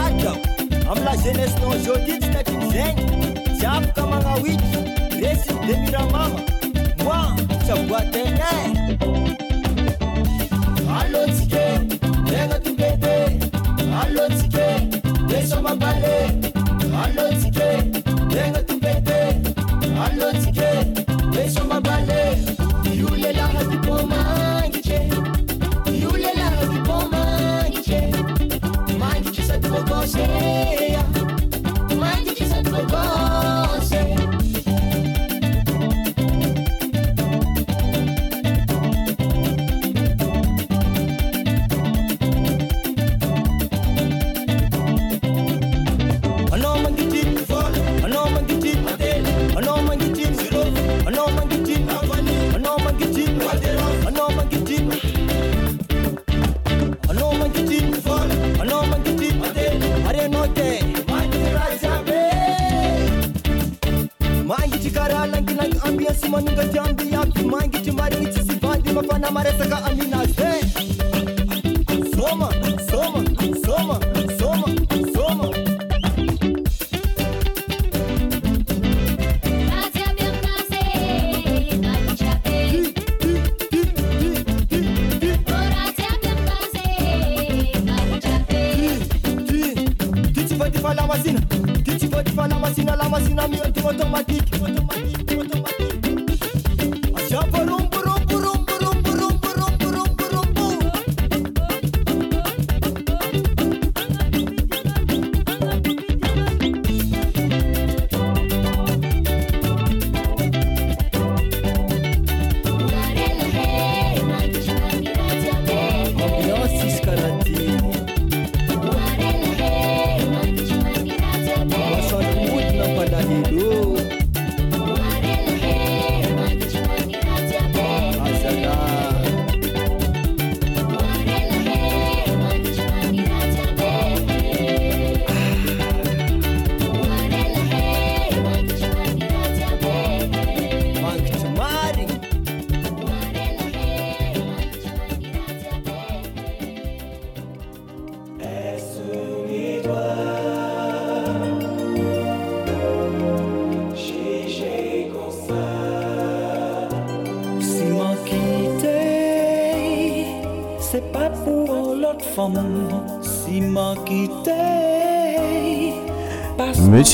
[0.00, 0.36] Atao
[0.90, 3.02] amila genese nonjody tsy takin'izegny
[3.56, 4.78] tsy afaka magnaoity
[5.22, 6.40] resy de miramama.
[7.04, 7.28] Moi
[7.66, 8.70] saboategna e.
[10.98, 11.64] Alôtsike
[12.28, 13.14] tegna tokete
[14.02, 14.66] alôtsike
[15.28, 16.16] desomabale
[17.02, 17.68] alôtsike
[18.32, 19.18] tegna tokete
[20.04, 20.70] alôtsike
[30.06, 30.91] você.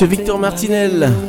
[0.01, 1.28] Monsieur Victor Martinel.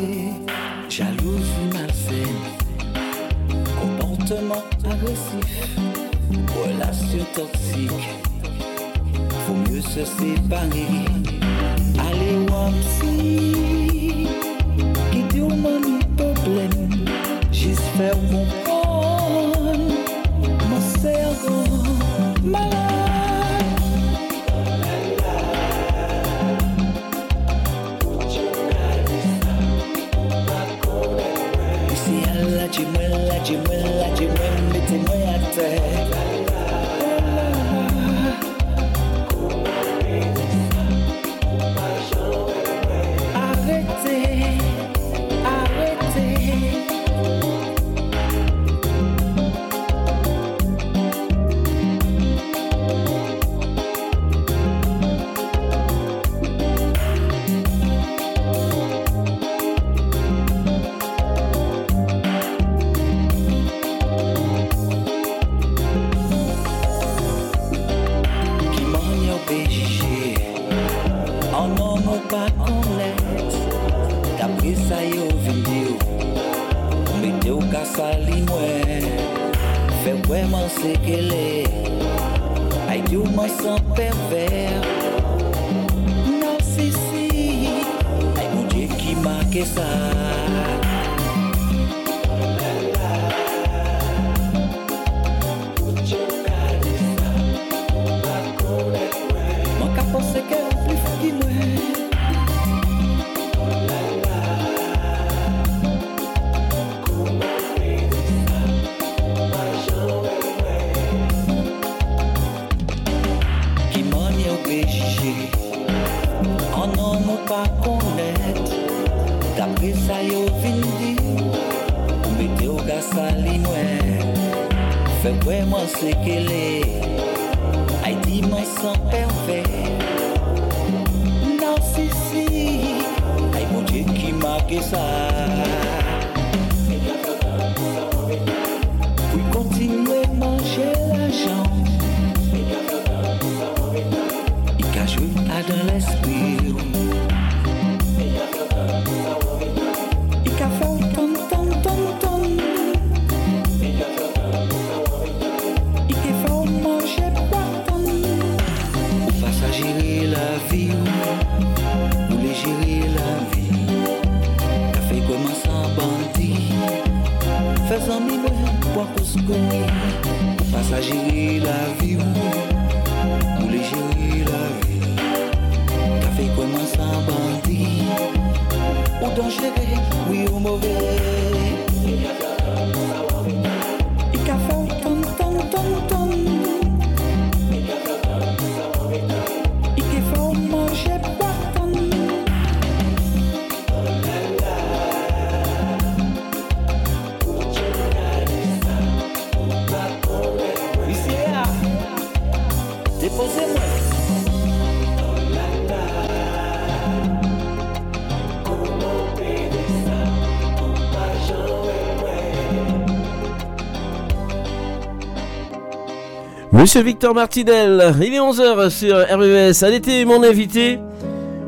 [216.80, 219.82] Monsieur Victor Martinel, il est 11h sur RBS.
[219.82, 220.98] Elle était mon invité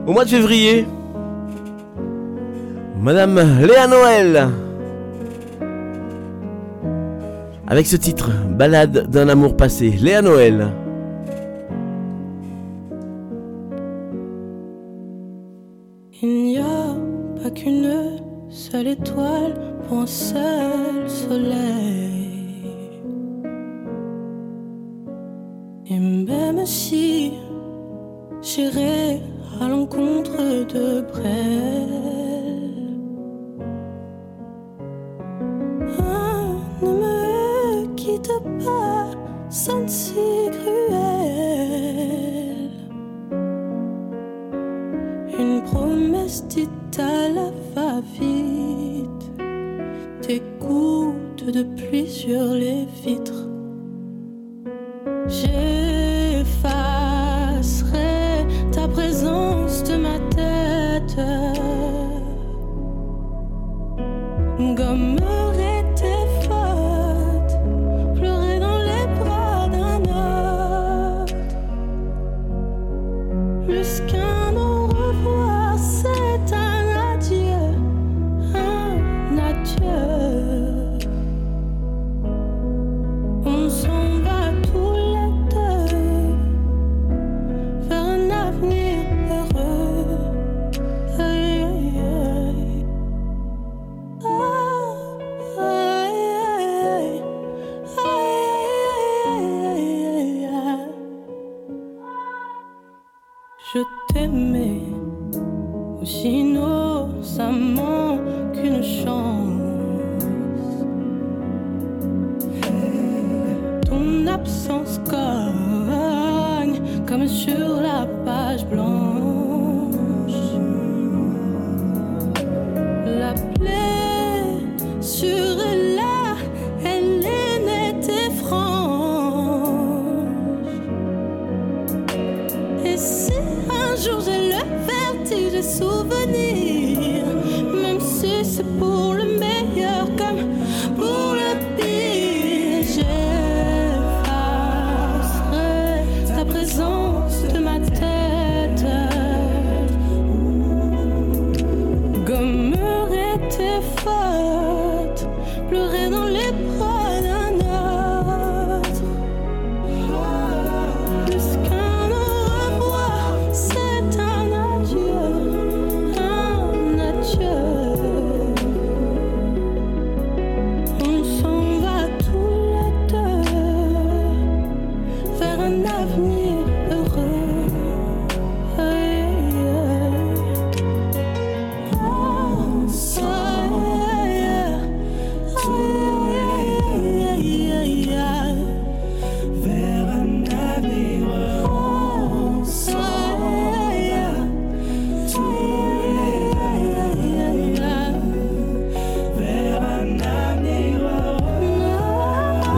[0.06, 0.86] au mois de février.
[2.98, 4.48] Madame Léa Noël.
[7.66, 9.90] Avec ce titre, Balade d'un amour passé.
[10.00, 10.72] Léa Noël.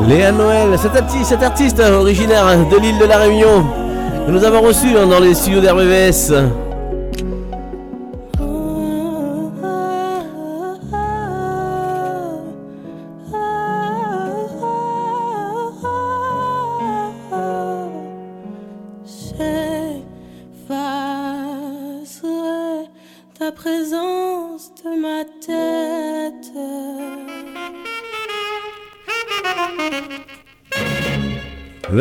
[0.09, 3.65] Léa Noël, cet artiste, originaire de l'île de la Réunion,
[4.27, 6.33] que nous avons reçu dans les studios d'RVVS.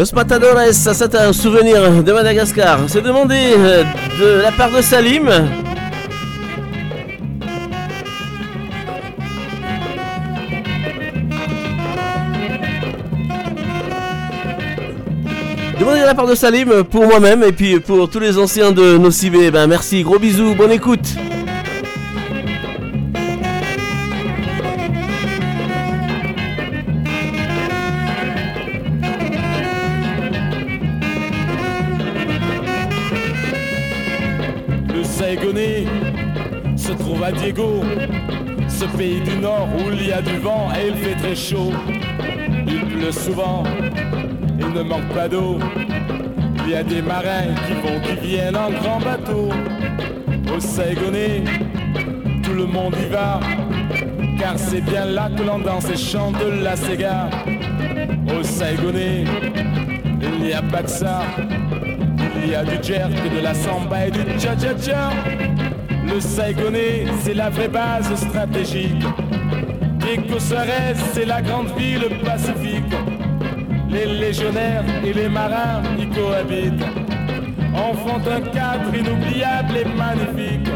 [0.03, 2.77] Los ça c'est un souvenir de Madagascar.
[2.87, 3.85] C'est demandé euh,
[4.19, 5.29] de la part de Salim.
[15.79, 18.97] Demandez de la part de Salim pour moi-même et puis pour tous les anciens de
[18.97, 19.45] Nocibé.
[19.45, 21.15] Eh ben merci, gros bisous, bonne écoute.
[43.23, 43.63] Souvent,
[44.59, 45.57] il ne manque pas d'eau.
[46.65, 49.49] Il y a des marins qui vont, qui viennent en grand bateau.
[50.53, 51.43] Au Saigonais,
[52.43, 53.39] tout le monde y va,
[54.37, 57.29] car c'est bien là que l'on danse et chante la Sega.
[58.37, 59.23] Au Saigonais,
[60.21, 61.21] il n'y a pas que ça.
[62.43, 65.11] Il y a du jerk, de la samba et du cha-cha-cha.
[66.05, 69.05] Le Saigonais, c'est la vraie base stratégique.
[69.99, 72.93] Diego Suarez, c'est la grande ville pacifique.
[73.93, 76.83] Les légionnaires et les marins y cohabitent.
[77.75, 80.67] En font un cadre inoubliable et magnifique.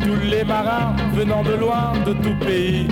[0.00, 2.88] Tous les marins venant de loin, de tout pays,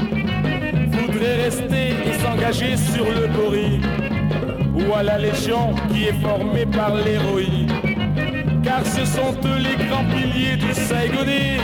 [0.90, 3.80] voudraient rester et s'engager sur le Bori
[4.74, 7.68] ou à la Légion qui est formée par l'héroïne.
[8.62, 11.58] Car ce sont eux les grands piliers du Saigonais.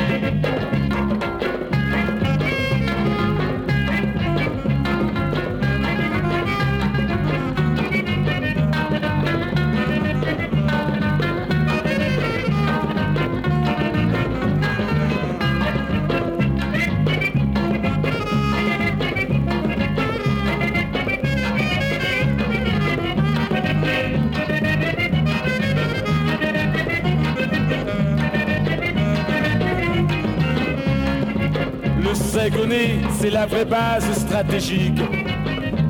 [33.26, 35.00] C'est la vraie base stratégique.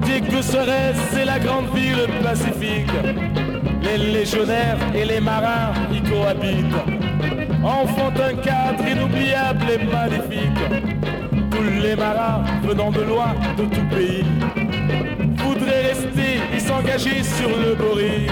[0.04, 2.96] Diego Suarez, c'est la grande ville pacifique.
[3.82, 6.80] Les légionnaires et les marins y cohabitent.
[7.62, 10.62] En font un cadre inoubliable et magnifique.
[11.50, 14.24] Tous les marins venant de loin, de tout pays,
[15.36, 18.28] voudraient rester et s'engager sur le Bori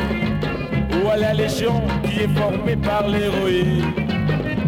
[0.94, 3.84] ou à la Légion qui est formée par l'héroïne.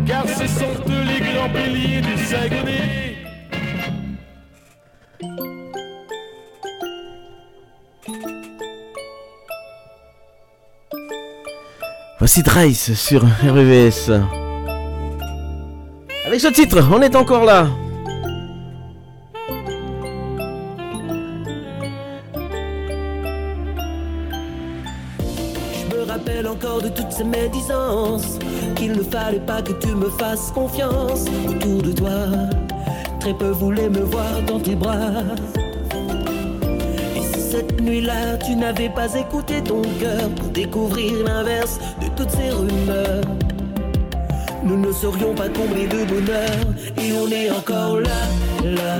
[0.06, 3.05] Car ce sont eux les grands piliers du Saigonais.
[12.36, 14.10] Sur RVVS.
[16.26, 17.66] Avec ce titre, on est encore là.
[25.72, 28.38] Je me rappelle encore de toutes ces médisances
[28.74, 32.26] Qu'il ne fallait pas que tu me fasses confiance Autour de toi
[33.18, 35.22] Très peu voulaient me voir dans tes bras
[37.80, 43.22] nuit-là tu n'avais pas écouté ton cœur Pour découvrir l'inverse de toutes ces rumeurs.
[44.62, 46.60] Nous ne serions pas comblés de bonheur
[47.00, 48.22] Et on est encore là,
[48.64, 48.96] là,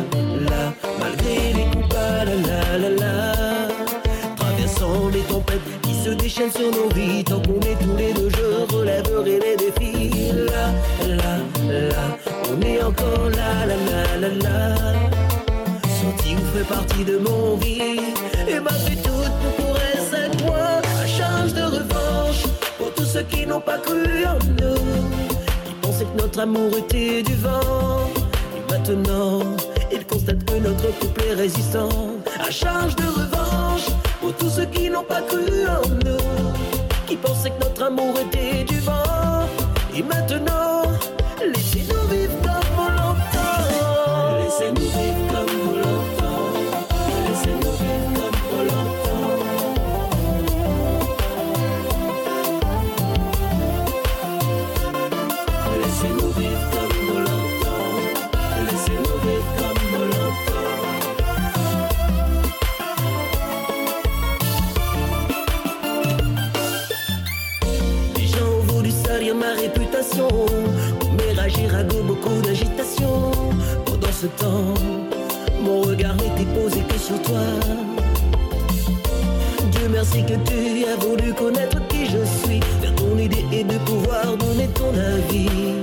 [0.48, 3.32] là Malgré les coups, la la la la.
[4.36, 8.28] Traversant les tempêtes qui se déchaînent sur nos vies Tant qu'on est tous les deux,
[8.30, 10.32] je relèverai les défis.
[10.32, 10.72] Là,
[11.08, 12.18] là, là,
[12.48, 14.74] on est encore là, là, là, là, là
[16.00, 18.15] Sorti ou fait partie de mon vie?
[18.48, 22.42] Et m'a fait toute pour courir cette moi À charge de revanche
[22.78, 24.76] Pour tous ceux qui n'ont pas cru en nous
[25.64, 28.10] Qui pensaient que notre amour était du vent.
[28.56, 29.56] Et maintenant
[29.92, 31.88] ils constatent que notre couple est résistant
[32.40, 33.86] À charge de revanche
[34.20, 36.52] Pour tous ceux qui n'ont pas cru en nous
[37.06, 38.75] Qui pensaient que notre amour était du
[74.28, 74.74] temps
[75.60, 77.46] Mon regard n'était posé que sur toi.
[79.72, 83.78] Dieu merci que tu as voulu connaître qui je suis Faire ton idée et de
[83.78, 85.80] pouvoir donner ton avis.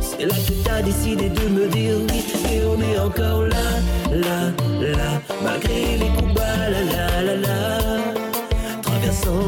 [0.00, 3.68] C'est là que t'as décidé de me dire oui Et on est encore là,
[4.12, 7.99] là, là Malgré les coups bas, la la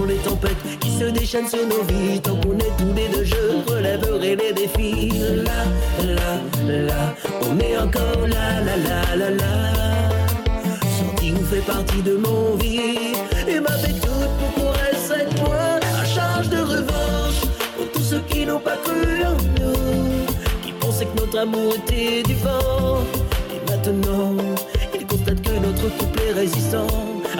[0.06, 2.20] les tempêtes qui se déchaînent sur nos vies.
[2.20, 5.12] Tant qu'on est tous les deux, je relèverai les défis.
[5.46, 5.64] Là,
[6.04, 6.32] là,
[6.68, 7.14] là,
[7.48, 9.52] on est encore là, là, là, là, là.
[10.98, 13.14] Santi vous fait partie de mon vie
[13.48, 15.80] et m'a fait toute pour pour elle cette fois.
[16.00, 17.40] À charge de revanche
[17.76, 20.26] pour tous ceux qui n'ont pas cru en nous,
[20.64, 23.00] qui pensaient que notre amour était du vent.
[23.54, 24.36] Et maintenant,
[24.94, 26.86] ils constatent que notre couple est résistant.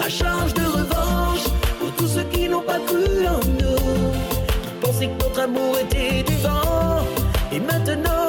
[0.05, 0.72] À charge de
[2.87, 3.29] coule
[5.09, 7.05] que notre amour était du vent,
[7.51, 8.22] et maintenant.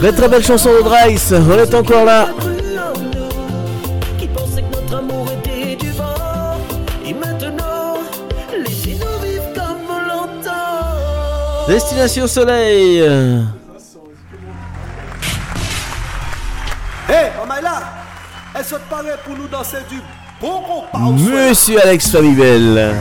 [0.00, 2.28] Très très belle chanson de Drice, on est encore là.
[11.66, 12.98] Destination Soleil.
[17.08, 17.82] Hey, Omaïla,
[18.54, 20.00] elle se paraît pour nous danser du
[20.40, 20.98] bon compas.
[20.98, 22.94] Monsieur Alex Famibel.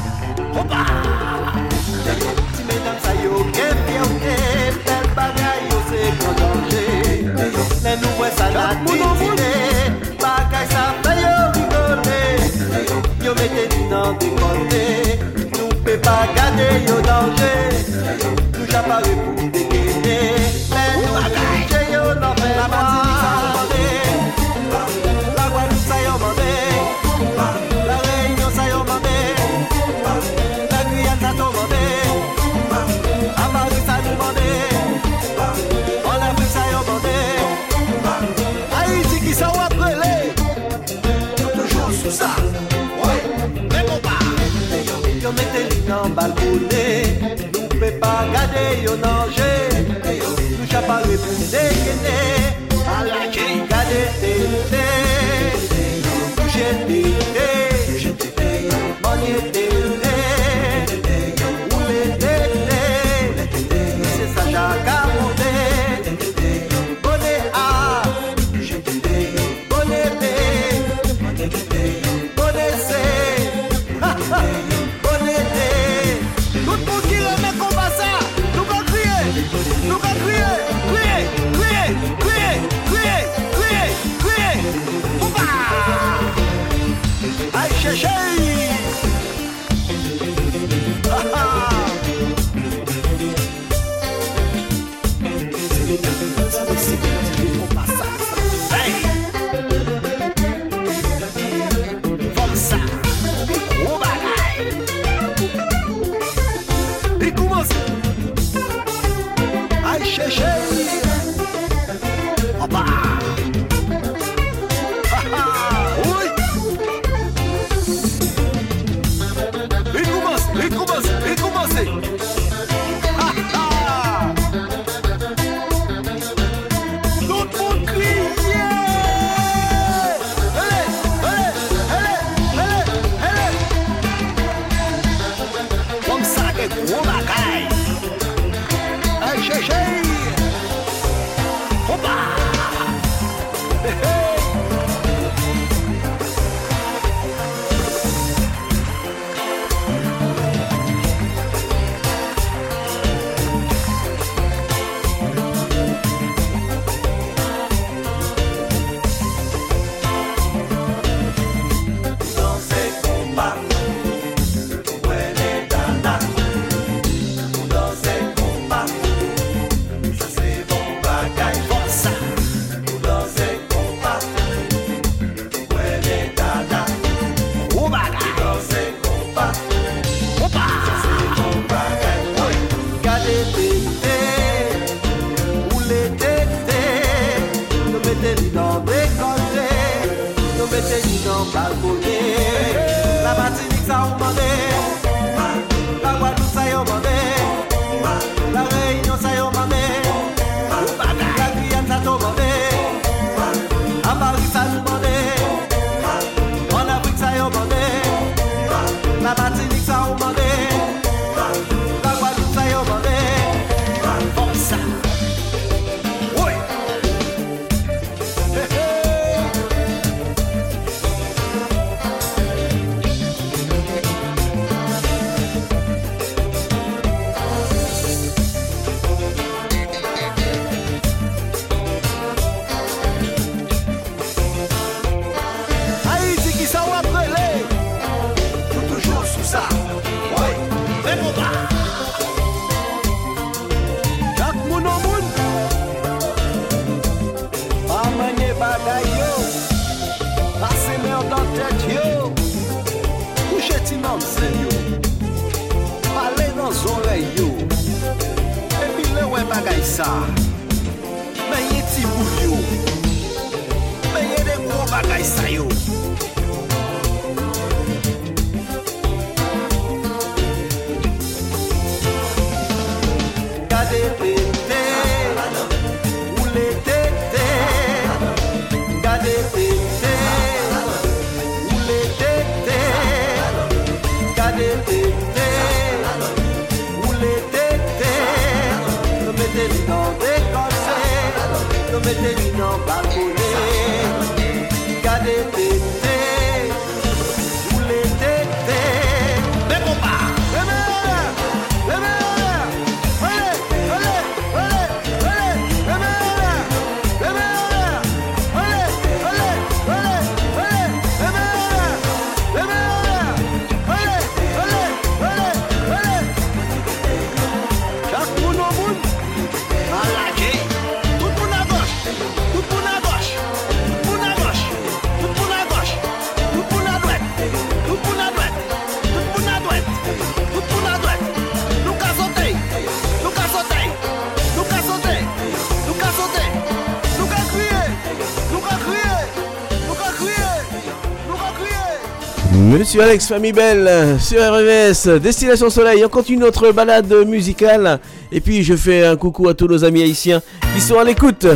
[342.94, 346.06] Monsieur Alex Famille Belle sur RVS, Destination Soleil.
[346.06, 348.00] On continue notre balade musicale.
[348.32, 350.44] Et puis je fais un coucou à tous nos amis haïtiens
[350.76, 351.48] qui sont à l'écoute.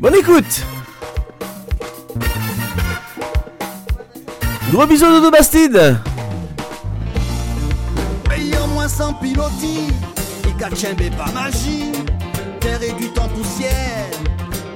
[0.00, 0.64] Bonne écoute
[4.72, 5.96] Gros bisous Dodo Bastide
[8.36, 9.92] Ayant moins sans piloti
[10.48, 11.92] Et kachembe pas magie
[12.58, 14.10] Terre et du temps poussière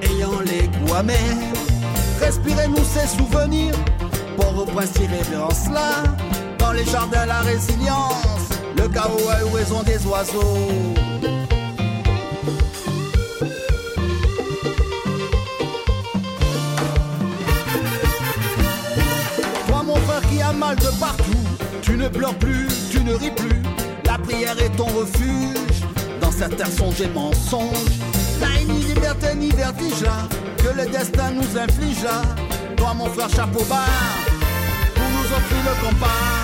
[0.03, 1.17] Ayant les goûts amers
[2.21, 3.75] Respirez-nous ces souvenirs
[4.67, 6.03] Ces révérences là
[6.57, 10.93] Dans les jardins la résilience Le chaos eu raison des oiseaux.
[19.67, 21.23] Toi mon frère qui a mal de partout
[21.81, 23.61] Tu ne pleures plus, tu ne ris plus.
[24.05, 25.85] La prière est ton refuge
[26.19, 27.99] Dans cette terre songe et mensonge
[28.41, 30.27] Là ni liberté ni vertige là
[30.57, 32.21] Que le destin nous inflige là.
[32.75, 34.18] Toi mon frère chapeau bas
[35.61, 36.38] nous offrir le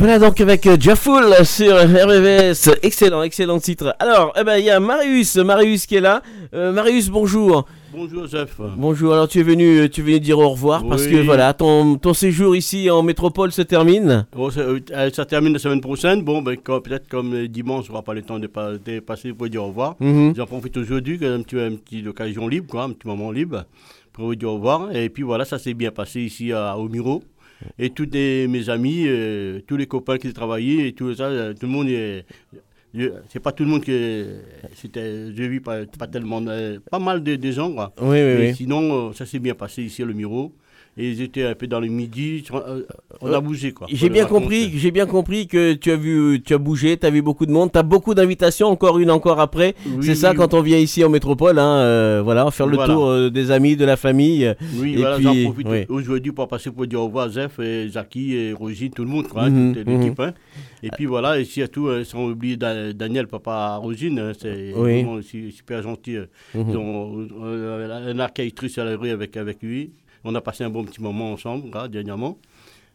[0.00, 3.94] voilà donc avec euh, Jafful sur RVVS, excellent, excellent titre.
[3.98, 6.22] Alors, eh ben il y a Marius, Marius qui est là.
[6.54, 7.66] Euh, Marius, bonjour.
[7.92, 8.56] Bonjour Joseph.
[8.78, 9.12] Bonjour.
[9.12, 12.14] Alors tu es venu, tu es venu dire au revoir parce que voilà, ton, ton
[12.14, 14.26] séjour ici en métropole se termine.
[14.34, 14.80] Bon, ça, euh,
[15.12, 16.22] ça termine la semaine prochaine.
[16.22, 19.34] Bon, ben, peut-être comme euh, dimanche, on n'aura pas le temps de, pa- de passer
[19.34, 19.96] pour dire au revoir.
[20.00, 20.32] Mhm.
[20.34, 23.64] J'en profite aujourd'hui, un petit, une petite occasion libre, quoi, un petit moment libre,
[24.14, 24.94] pour vous dire au revoir.
[24.96, 27.22] Et puis voilà, ça s'est bien passé ici à, au Miro.
[27.78, 31.66] Et tous mes amis, euh, tous les copains qui travaillaient, et tout ça, euh, tout
[31.66, 31.88] le monde
[33.28, 33.92] C'est pas tout le monde qui.
[34.74, 36.42] C'était, j'ai vu pas, pas tellement.
[36.48, 37.92] euh, pas mal de, de gens, quoi.
[38.00, 38.54] Oui, oui, Mais oui.
[38.54, 40.52] Sinon, euh, ça s'est bien passé ici à le Miro.
[40.98, 42.44] Et ils étaient un peu dans le midi.
[42.52, 42.82] euh,
[43.20, 43.86] On a bougé, quoi.
[43.90, 47.10] J'ai bien compris, j'ai bien compris que tu as vu, tu as bougé, tu as
[47.10, 49.74] vu beaucoup de monde, tu as beaucoup d'invitations, encore une encore après.
[49.86, 52.74] Oui, C'est ça oui, quand on vient ici en métropole, hein, euh, voilà, faire le
[52.76, 52.92] Voilà.
[52.92, 54.52] tour euh, des amis, de la famille.
[54.74, 57.60] Oui, et voilà, puis, j'en profite aujourd'hui pour passer pour dire au revoir à Zef,
[57.60, 60.18] et Jackie, et Rosine, tout le monde, quoi, toute l'équipe.
[60.20, 60.34] hein.
[60.82, 65.02] Et puis voilà, et surtout, euh, sans oublier Da- Daniel, papa Rosine, hein, c'est Oui.
[65.02, 66.16] vraiment aussi super gentil.
[66.16, 66.26] euh,
[66.56, 69.92] ont euh, un archaïtrice à la rue avec, avec lui.
[70.24, 72.38] On a passé un bon petit moment ensemble, là, dernièrement.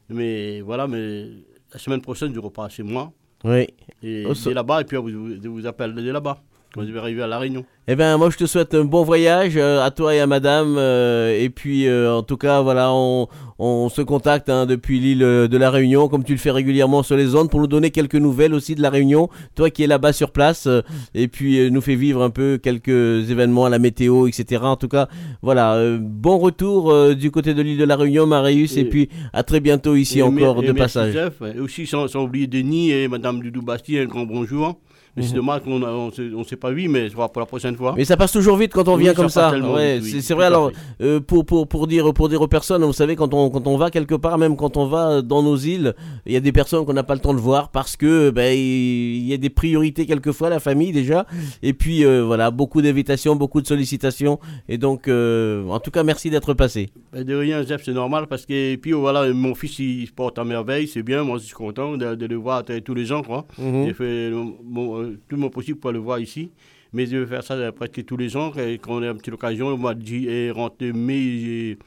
[0.09, 1.27] Mais voilà, mais
[1.71, 3.11] la semaine prochaine, je repars chez moi.
[3.43, 3.67] Oui.
[4.03, 6.41] Et de là-bas, et puis je vous, je vous appelle de là-bas,
[6.75, 7.63] quand je vais arriver à La Réunion.
[7.87, 10.75] Eh ben moi je te souhaite un bon voyage euh, à toi et à madame
[10.77, 13.27] euh, et puis euh, en tout cas voilà on,
[13.59, 17.15] on se contacte hein, depuis l'île de la Réunion comme tu le fais régulièrement sur
[17.15, 20.13] les ondes pour nous donner quelques nouvelles aussi de la Réunion toi qui es là-bas
[20.13, 20.67] sur place
[21.13, 25.07] et puis nous fait vivre un peu quelques événements la météo etc en tout cas
[25.43, 29.43] voilà bon retour du côté de l'île de la Réunion Marius et, Et- puis à
[29.43, 31.15] très bientôt ici Et encore et de merci, passage.
[31.55, 34.79] Et aussi, sans, sans oublier Denis et Madame Dudou Bastille, un grand bonjour.
[35.15, 37.93] Mais c'est dommage qu'on a- on ne s'est pas vu, mais pour la prochaine fois.
[37.95, 39.51] Mais ça passe toujours vite quand on Oui, vient comme ça.
[39.57, 40.45] Ouais, oui, c'est vrai.
[40.45, 40.71] Alors,
[41.01, 43.77] euh, pour, pour, pour, dire, pour dire aux personnes, vous savez, quand on, quand on
[43.77, 45.93] va quelque part, même quand on va dans nos îles,
[46.25, 48.53] il y a des personnes qu'on n'a pas le temps de voir parce que ben,
[48.57, 51.25] il y a des priorités quelquefois, la famille déjà.
[51.63, 54.39] Et puis, euh, voilà, beaucoup d'invitations, beaucoup de sollicitations.
[54.67, 56.89] Et donc, euh, en tout cas, merci d'être passé.
[57.13, 60.11] Ben, de rien, Jeff, c'est normal parce que et puis voilà, mon fils il se
[60.11, 63.05] porte à merveille, c'est bien, moi je suis content de, de le voir tous les
[63.05, 63.45] gens quoi.
[63.57, 63.85] Mhm.
[63.85, 64.31] J'ai fait
[64.63, 66.49] mon- tout mon possible pour le voir ici,
[66.93, 69.17] mais je vais faire ça euh, presque tous les ans et quand on a une
[69.17, 71.77] petite occasion, le mois de juillet, rentre mai, et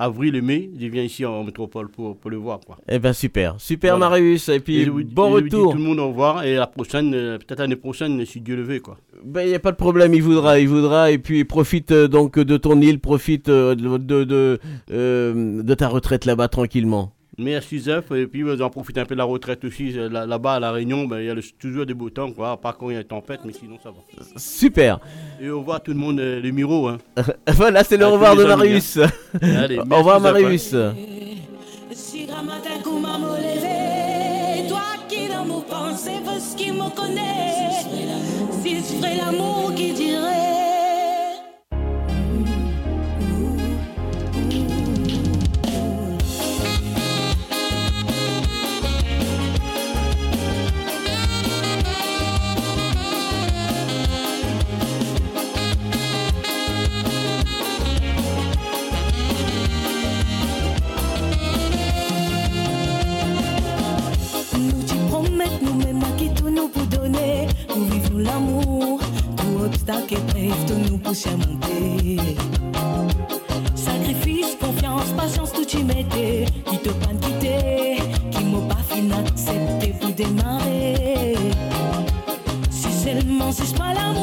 [0.00, 2.78] avril et mai, je viens ici en métropole pour, pour le voir quoi.
[2.88, 4.10] Eh ben super, super Voilà.
[4.10, 4.48] Marius.
[4.48, 5.72] Et puis, je vous- bon dis retour.
[5.72, 8.62] tout le monde au revoir et la prochaine, euh, peut-être l'année prochaine, si Dieu le
[8.62, 8.96] veut quoi.
[9.24, 12.06] Ben, il n'y a pas de problème, il voudra, il voudra, et puis profite euh,
[12.06, 14.60] donc de ton île, profite de, de, de,
[14.92, 17.12] euh, de ta retraite là-bas tranquillement.
[17.40, 20.26] Merci Zef, et puis vous en profitez un peu de la retraite aussi, euh, là-
[20.26, 22.56] là-bas à La Réunion, ben, il y a le- toujours des beaux temps, quoi, à
[22.56, 23.98] part quand il y a une tempête, mais sinon ça va.
[24.36, 24.98] Super.
[25.40, 26.88] Et au revoir tout le monde, euh, les Miro.
[26.88, 26.98] Hein.
[27.54, 28.96] voilà, c'est le À revoir de amis, Marius.
[28.98, 29.06] hein.
[29.40, 30.20] Allez, Au revoir.
[30.20, 30.74] Marius.
[34.68, 37.82] Toi qui dans nos pensées veux ce qui me connaît,
[38.62, 40.77] si ce serait l'amour qui dirait.
[69.88, 72.18] Dak et presto nous pousse à monter.
[73.74, 76.44] Sacrifice, confiance, patience, tout y mettait.
[76.66, 77.96] Qui te pas quitter,
[78.30, 81.36] qui m'a pas fin accepté pour démarrer.
[82.68, 84.17] Si seulement si je pas l'amour.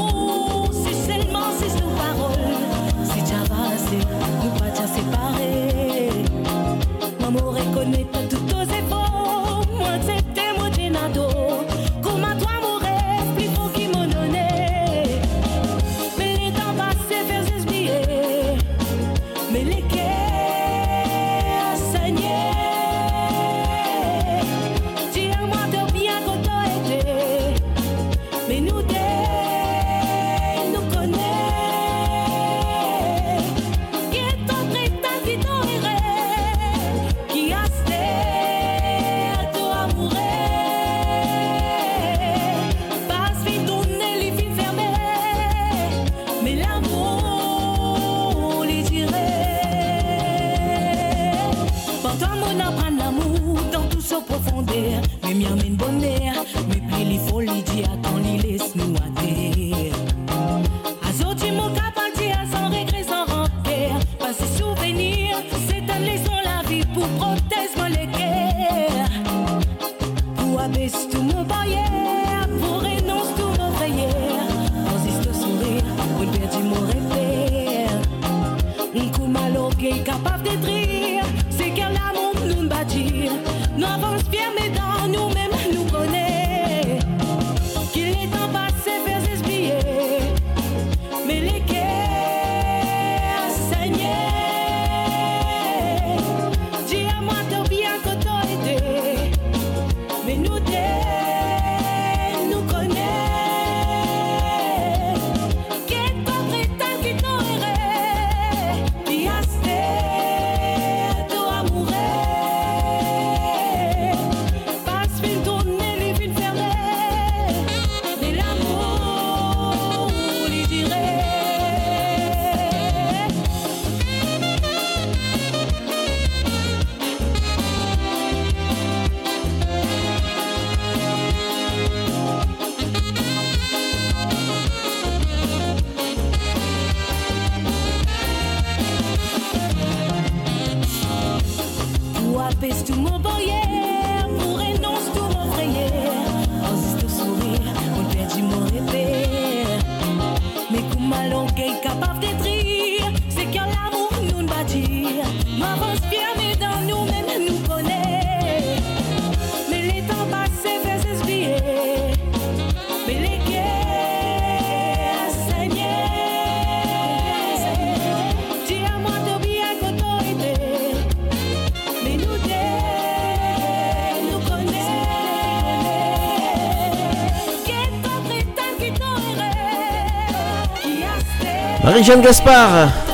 [181.86, 183.05] Marie-Jeanne Gaspard.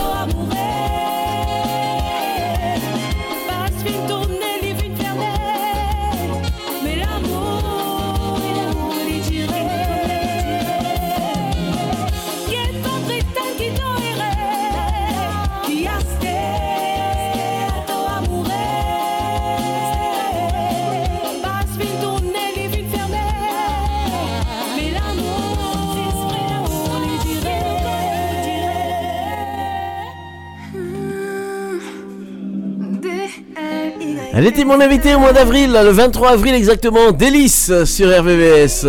[34.65, 38.85] mon invité au mois d'avril, le 23 avril exactement, Délice sur RVVS.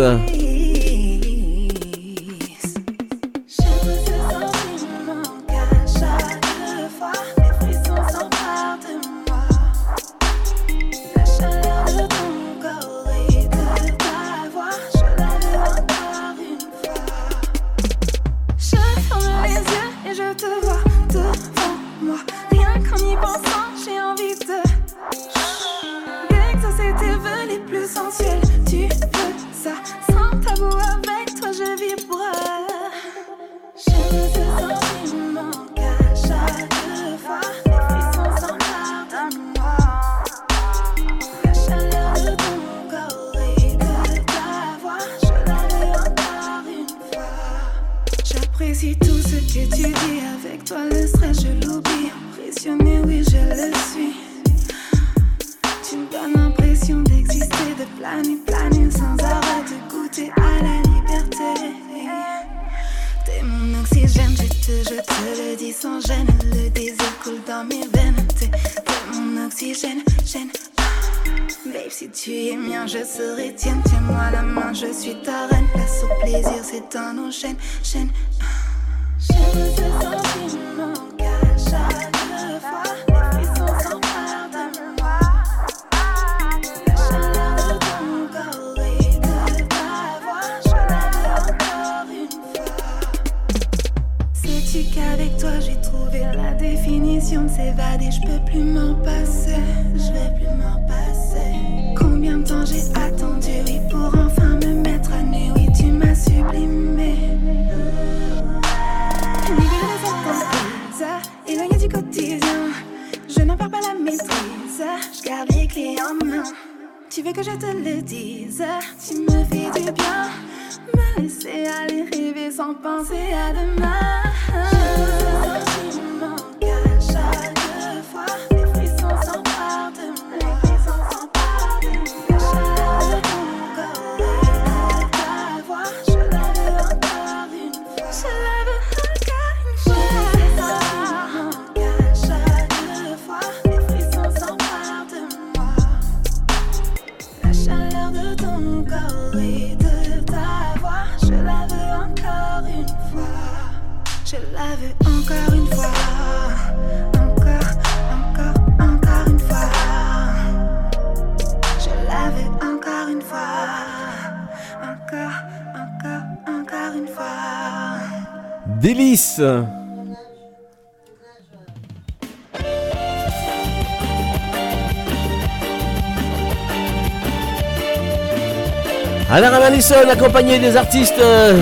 [179.93, 181.53] Ramalison accompagné des artistes euh,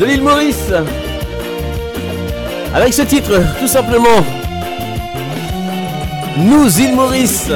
[0.00, 0.72] de l'île Maurice.
[2.74, 4.24] Avec ce titre, tout simplement.
[6.38, 7.50] Nous, île Maurice.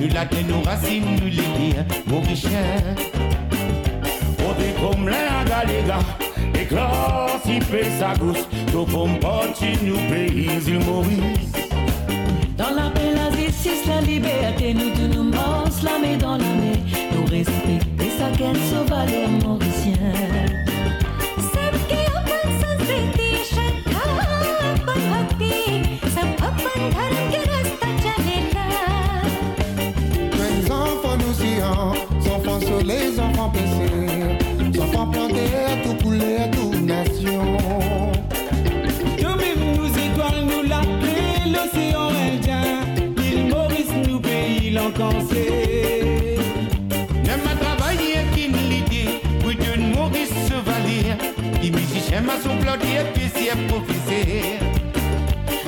[0.00, 2.50] Nous la nos racines, nous les terres Mauriciens.
[4.38, 5.98] On est comme la galéga,
[6.54, 8.46] et classe, il fait sa gousse.
[8.72, 10.48] Nous pays,
[10.86, 11.52] Maurice.
[12.56, 12.92] Dans la
[13.86, 15.24] la liberté, nous tous nous
[15.84, 16.78] la main dans la main.
[17.14, 19.10] Nous respecter sa quête sauvage
[19.44, 20.12] mauricien.
[32.24, 37.58] Les enfants sur les enfants blessés, enfants plantés, tout coulé, tout nation.
[39.18, 42.11] Nous-mêmes, nous étoiles, nous la clé, l'océan
[47.24, 51.14] N'aime à travailler qui ne l'idée, pour de Maurice Chevalier.
[51.62, 54.58] Les musiciens m'a son plodier, puis c'est professeur.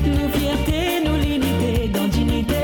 [0.05, 2.55] Nous fierté, nous l'unité, dans dignité,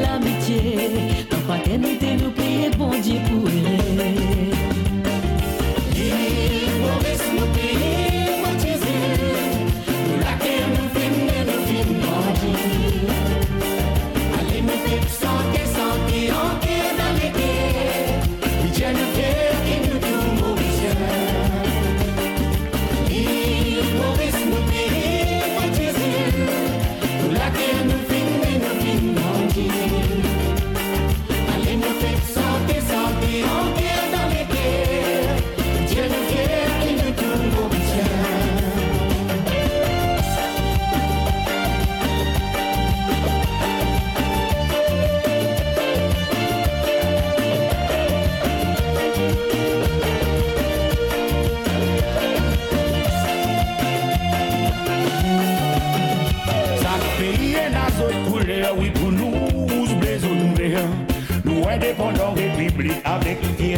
[0.00, 0.90] l'amitié.
[1.30, 3.48] Dans fraternité, nous prions bon Dieu pour.
[5.90, 8.11] L'île Maurice, nous pays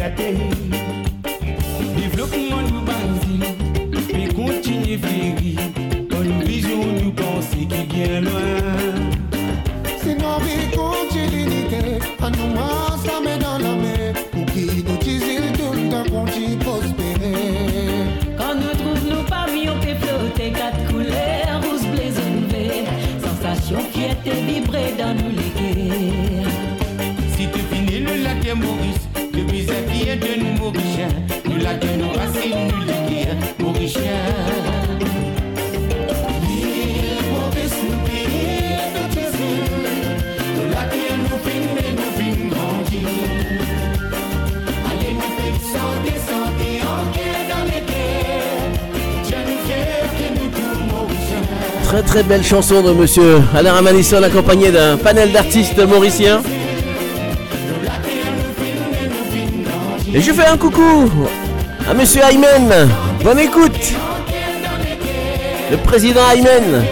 [0.05, 0.37] avec fierté.
[1.97, 3.39] Développement nous bâtit,
[4.07, 5.55] puis continue fléri.
[6.09, 8.61] Bonne vision nous penser qui vient loin.
[10.01, 12.53] Si nos vies continuent l'unité, à nous
[51.83, 56.41] Très très belle chanson de monsieur Alain Ramanisson accompagné d'un panel d'artistes mauriciens.
[60.15, 61.11] Et je fais un coucou
[61.89, 62.89] à monsieur Aymen.
[63.21, 63.93] Bonne écoute.
[65.69, 66.85] Le président Aymen.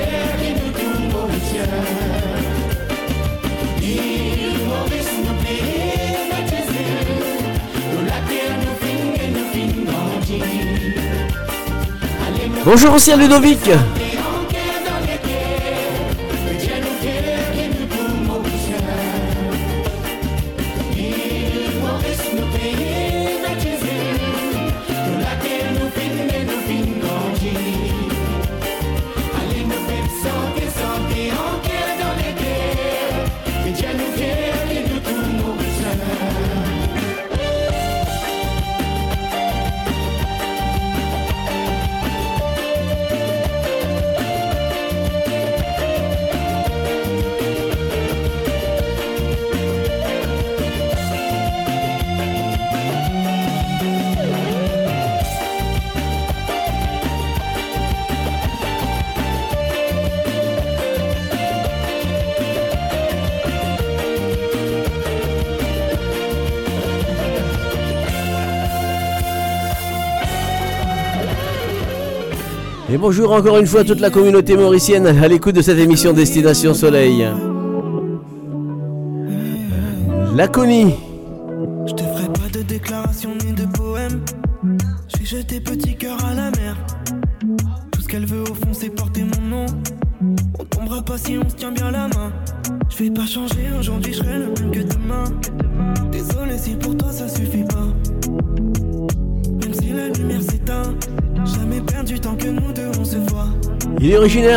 [12.65, 13.69] Bonjour ancien Ludovic
[73.03, 76.73] bonjour encore une fois à toute la communauté mauricienne à l'écoute de cette émission Destination
[76.73, 77.27] Soleil.
[80.33, 80.93] Laconie,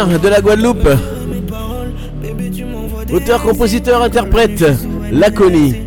[0.07, 0.89] de la Guadeloupe.
[3.13, 4.65] Auteur, compositeur, interprète,
[5.11, 5.86] Laconi.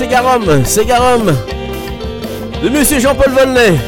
[0.00, 1.26] Segarum, Segarum
[2.62, 3.79] de Monsieur Jean-Paul Volney.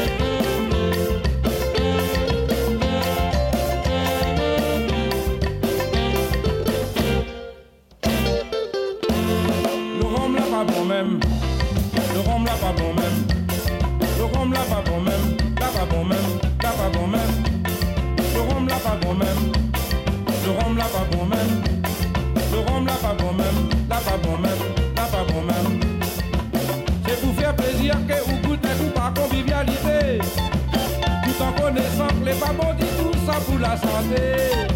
[33.63, 34.67] la santé.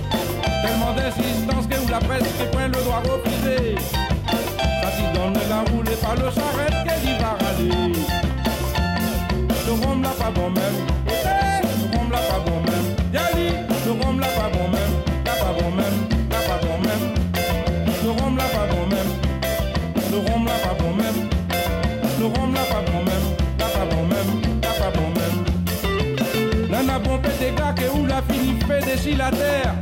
[0.63, 2.56] Tellement d'insistance que où la peste
[27.17, 29.75] bombé des gars que où la fille fait déchire la terre.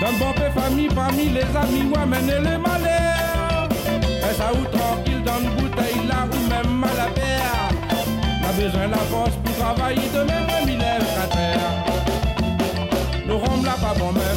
[0.00, 3.68] Dans bombé famille, parmi les amis, ouais, mener les malheurs.
[3.98, 7.68] Et ça où tranquille dans une bouteille là ou même mal à terre.
[8.42, 11.70] N'a besoin la force pour travailler de même, il lève la terre.
[13.26, 14.31] Le rhum là pas bon, mais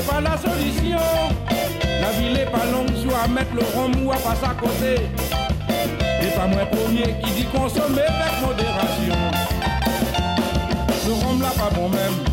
[0.00, 0.98] n'est pas la solution.
[2.00, 5.02] La ville n'est pas longue, soit mettre le rhum ou à passer à côté.
[6.22, 9.14] Et pas moi premier qui dit consommer avec modération.
[11.06, 12.29] Le rhum là pas bon même.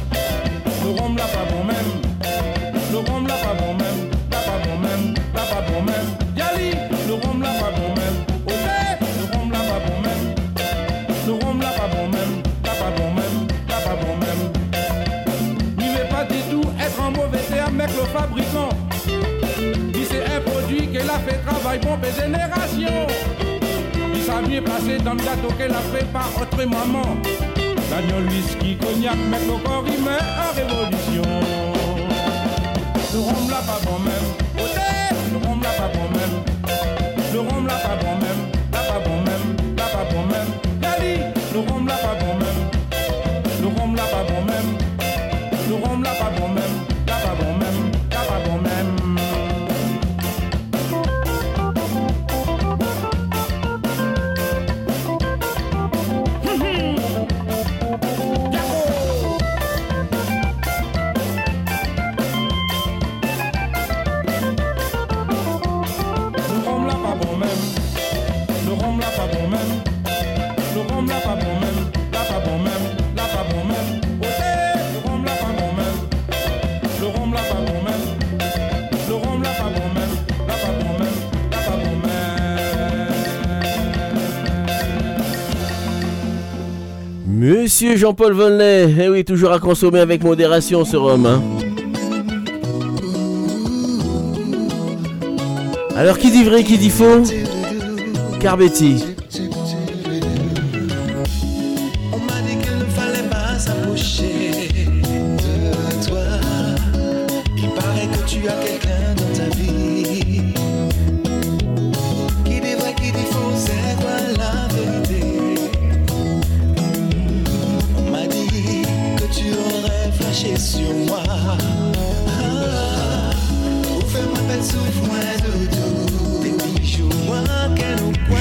[21.68, 23.08] travail pour mes générations.
[24.14, 27.18] Qui s'habille placé dans le gâteau qu'elle a fait par autre maman.
[27.92, 31.24] L'agneau, whisky, cognac, mettre au corps, il en révolution.
[33.14, 34.37] Le rhum là pas bon même.
[87.80, 91.28] Monsieur Jean-Paul Vonley, eh oui, toujours à consommer avec modération ce rhum.
[91.28, 91.44] Hein.
[95.96, 97.22] Alors qui dit vrai, qui dit faux?
[98.40, 99.17] Carbetti.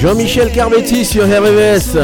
[0.07, 1.97] Jean-Michel Carmetti sur RVS.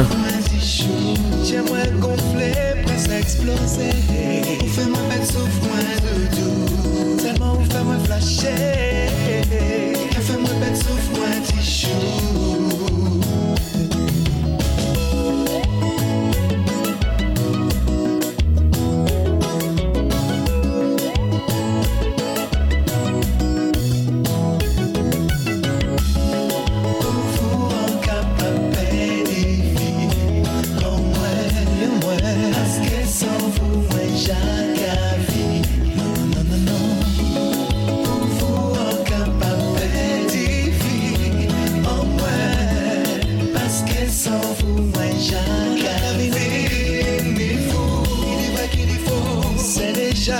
[50.13, 50.39] déjà,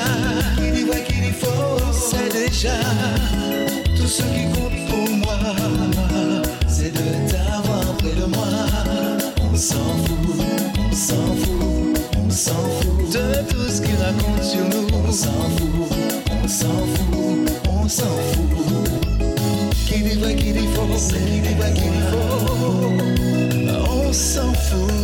[0.58, 2.78] qui dit vrai, qui dit faux, c'est déjà
[3.96, 5.38] tout ce qui compte pour moi,
[6.68, 8.48] c'est de t'avoir près de moi.
[9.52, 10.46] On s'en fout,
[10.80, 14.88] on s'en fout, on s'en fout de tout ce qu'ils racontent sur nous.
[15.08, 15.90] On s'en fout,
[16.44, 18.90] on s'en fout, on s'en fout.
[19.88, 22.92] Qui dit vrai, qui dit faux, c'est qui dit vrai, qui dit faux,
[23.90, 25.03] on s'en fout.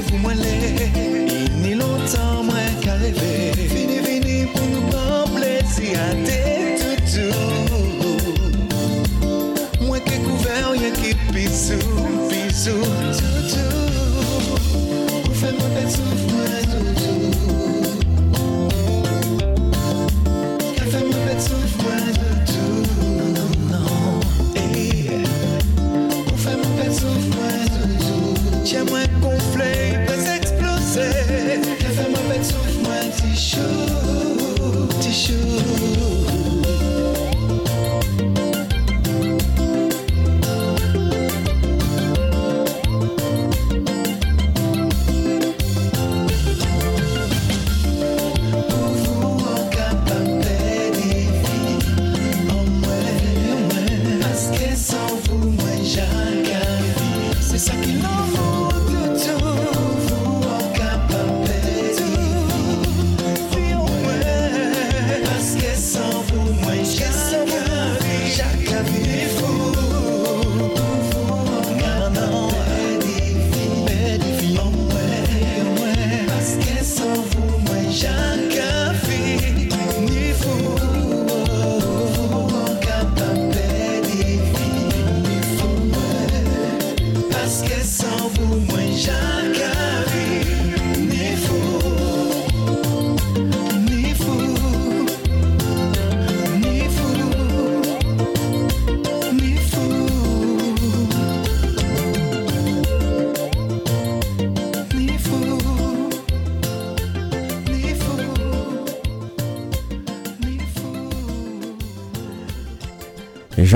[0.00, 1.07] Vient,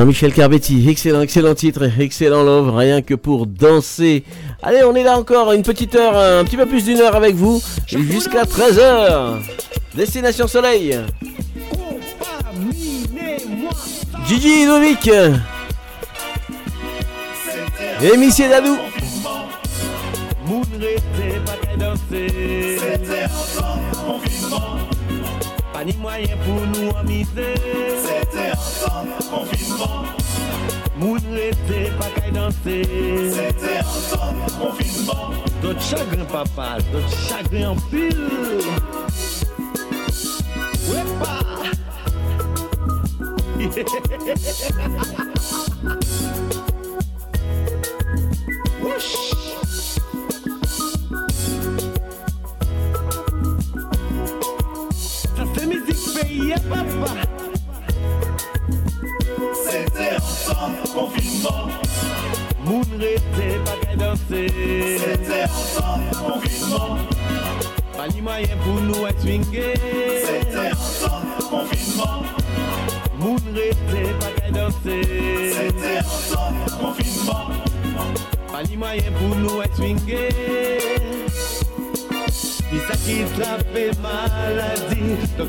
[0.03, 4.24] Jean-Michel Carbetti, excellent, excellent titre, excellent love, rien que pour danser.
[4.61, 7.37] Allez, on est là encore une petite heure, un petit peu plus d'une heure avec
[7.37, 9.37] vous, jusqu'à 13h.
[9.95, 10.99] Destination Soleil.
[14.27, 15.09] Gigi Novik.
[18.03, 18.77] Et Missy Dadou.
[25.73, 27.55] Pas ni moyen pour nous amuser
[28.03, 29.52] C'était ensemble
[29.82, 30.06] ansom
[30.96, 32.76] Moun rete pa kay danse.
[33.34, 35.34] Sete ansom, moun fin bon.
[35.62, 38.18] Dot chagrin papa, dot chagrin anpil
[40.90, 41.34] Wepa
[43.59, 45.31] Hehehehe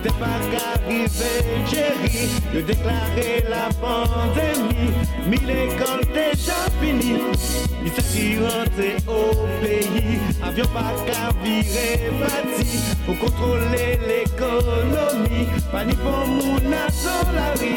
[0.03, 1.33] t'es pas qu'arrivé
[1.69, 4.91] chéri De déclarer la pandémie
[5.27, 7.13] Mi l'école déjà fini
[7.81, 15.47] Ni sa ki rentre au pays Avion pas qu'à virer bâti Pour contrôler l'économie
[16.03, 17.73] bon moun à dans la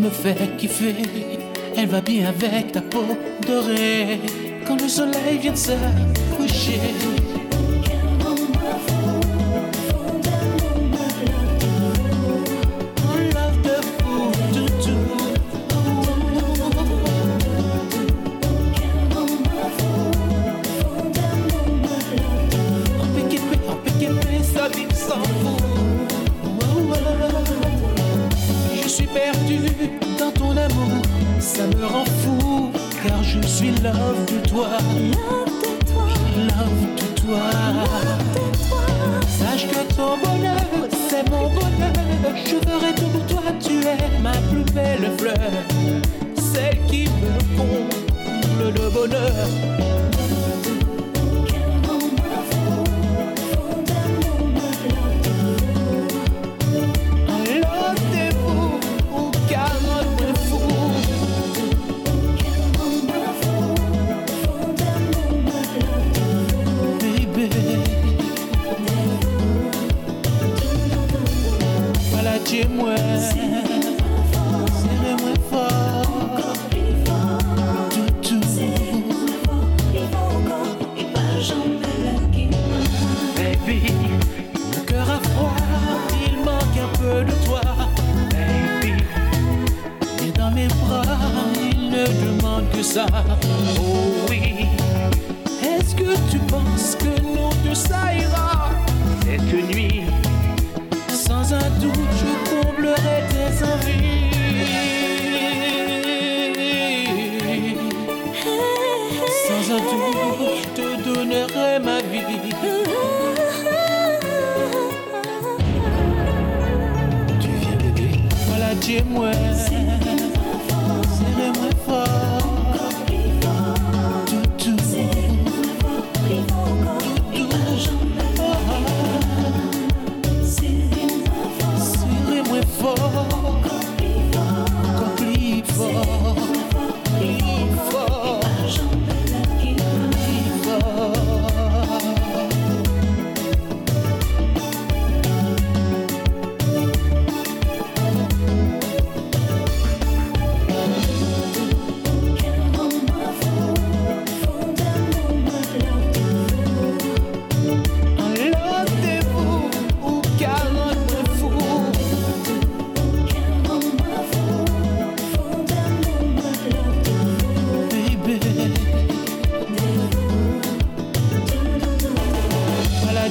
[0.00, 0.94] me fait kiffer.
[1.76, 3.04] Elle va bien avec ta peau
[3.46, 4.20] dorée.
[4.66, 5.72] Quand le soleil vient de se.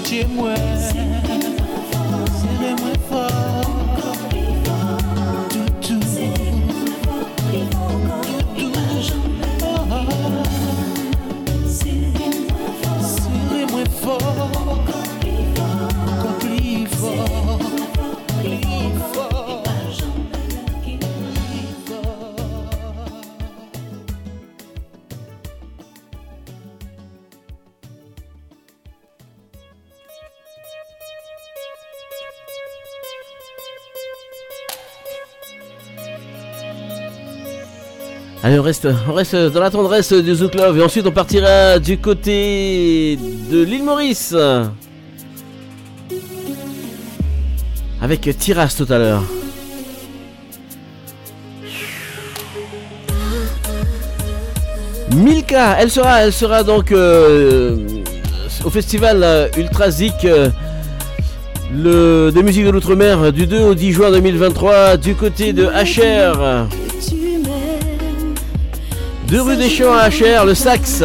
[0.09, 0.55] chez moi.
[38.59, 43.17] on reste, dans la tendresse du Zouk Love et ensuite on partira du côté
[43.51, 44.35] de l'île Maurice
[48.01, 49.23] avec Tiras tout à l'heure.
[55.15, 57.77] Milka, elle sera, elle sera donc euh,
[58.63, 60.49] au festival euh, Ultra Zik euh,
[61.73, 66.67] le, de musique de l'outre-mer du 2 au 10 juin 2023 du côté de HR.
[69.29, 71.03] Deux rue des Champs à HR, le Saxe.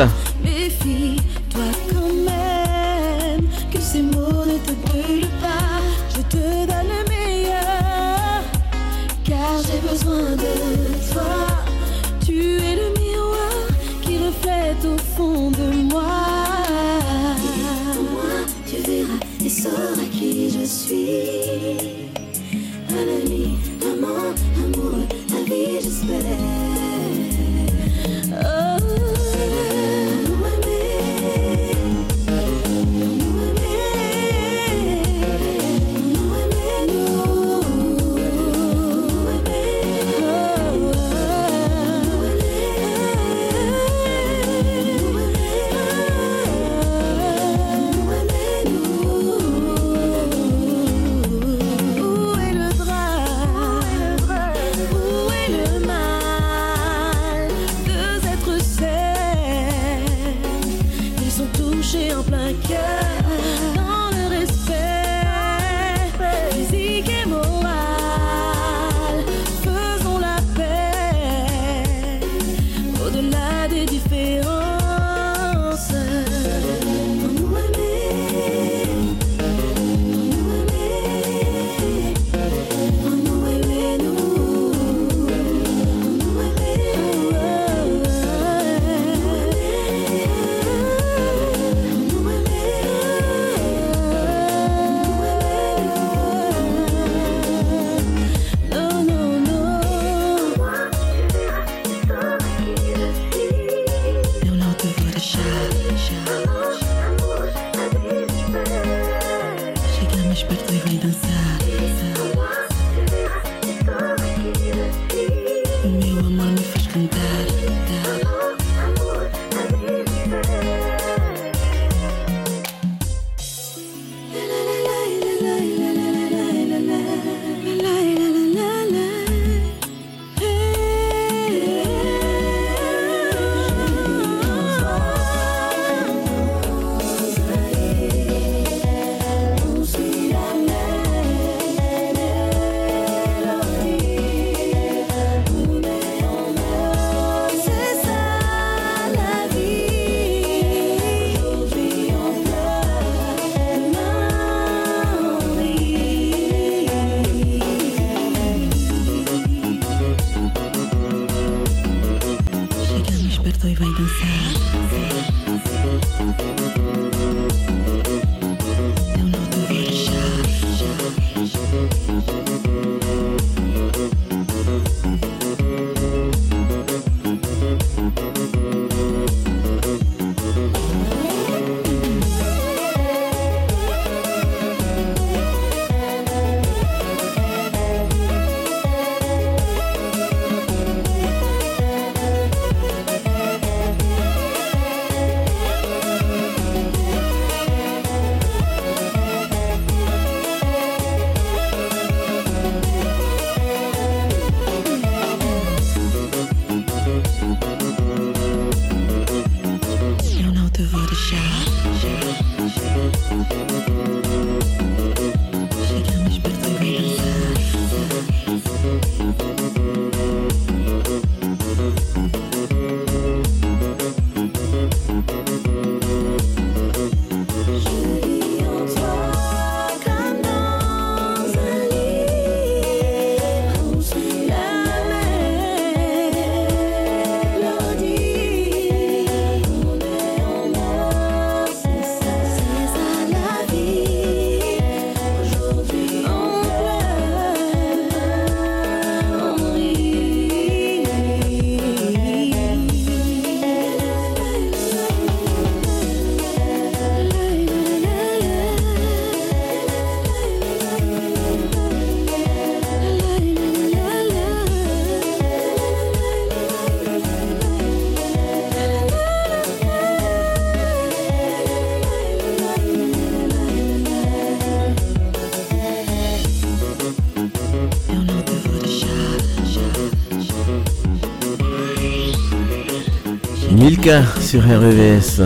[284.05, 285.41] Sur REVS.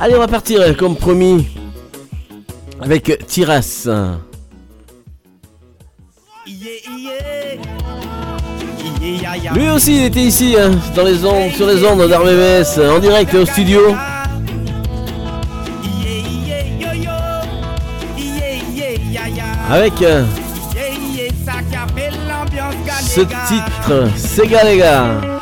[0.00, 1.48] Allez, on va partir comme promis
[2.80, 3.86] avec Tiras.
[9.54, 13.34] Lui aussi, il était ici, hein, dans les ondes, sur les ondes d'RVVS, en direct
[13.34, 13.94] au studio.
[19.70, 20.24] Avec euh,
[23.02, 25.39] ce titre, Sega les gars.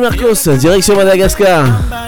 [0.00, 2.05] Marcos, direction Madagascar.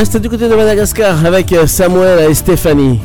[0.00, 2.98] Reste du côté de Madagascar avec euh, Samuel et Stéphanie.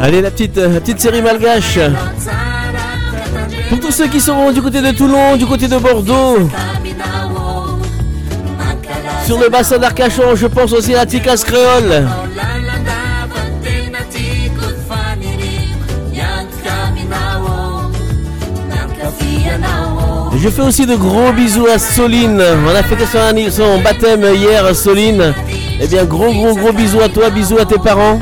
[0.00, 1.78] Allez la petite, euh, petite série malgache.
[3.70, 6.50] Pour tous ceux qui sont du côté de Toulon, du côté de Bordeaux
[9.24, 12.04] Sur le bassin d'Arcachon, je pense aussi à la Ticasse Créole
[20.42, 22.42] Je fais aussi de gros bisous à Soline.
[22.66, 23.04] On a fêté
[23.48, 25.32] son, baptême hier, Soline.
[25.80, 28.18] Eh bien, gros, gros, gros bisous à toi, bisous à tes parents.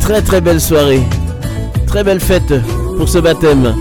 [0.00, 1.04] Très, très belle soirée.
[1.86, 2.52] Très belle fête
[2.98, 3.76] pour ce baptême.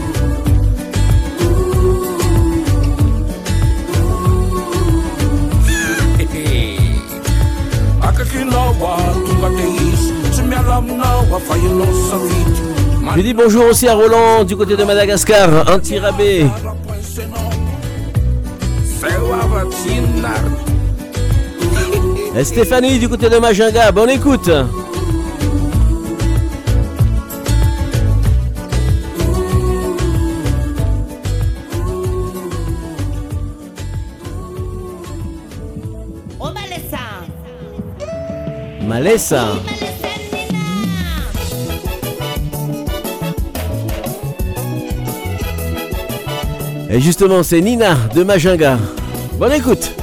[13.15, 16.48] Je dis bonjour aussi à Roland du côté de Madagascar, anti-rabais.
[18.99, 20.44] sewavatsinar
[22.35, 24.49] Et Stéphanie du côté de Majinga, bonne écoute.
[38.88, 39.82] Malessa.
[46.94, 48.78] Et justement, c'est Nina de Majinga.
[49.40, 50.03] Bonne écoute.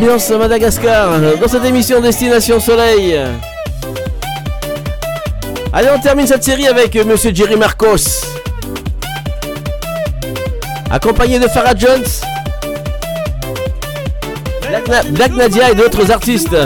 [0.00, 3.20] Ambiance Madagascar dans cette émission Destination Soleil.
[5.74, 8.24] Allez, on termine cette série avec euh, Monsieur Jerry Marcos.
[10.90, 12.02] Accompagné de Farah Jones,
[15.10, 16.56] Black Nadia et d'autres artistes.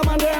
[0.00, 0.37] Amanda.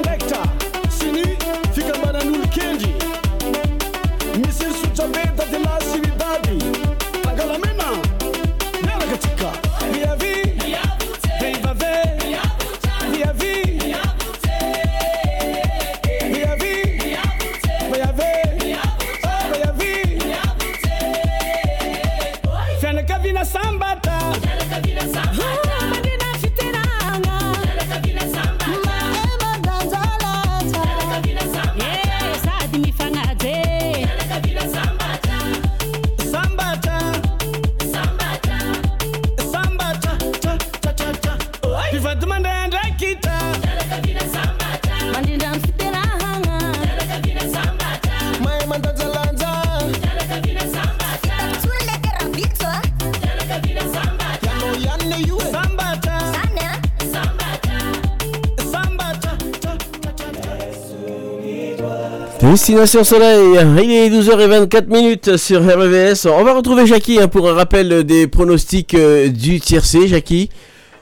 [62.49, 66.25] Destination Soleil, il est 12h24 minutes sur RVS.
[66.25, 70.07] On va retrouver Jackie hein, pour un rappel des pronostics euh, du tiercé.
[70.07, 70.49] Jackie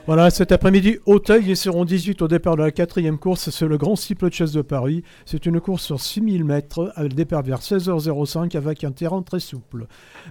[0.06, 3.48] Voilà, cet après-midi, Auteuil, ils seront 18 au départ de la quatrième course.
[3.48, 5.04] C'est le Grand Cycle de Chaise de Paris.
[5.24, 9.86] C'est une course sur 6000 mètres, avec départ vers 16h05 avec un terrain très souple.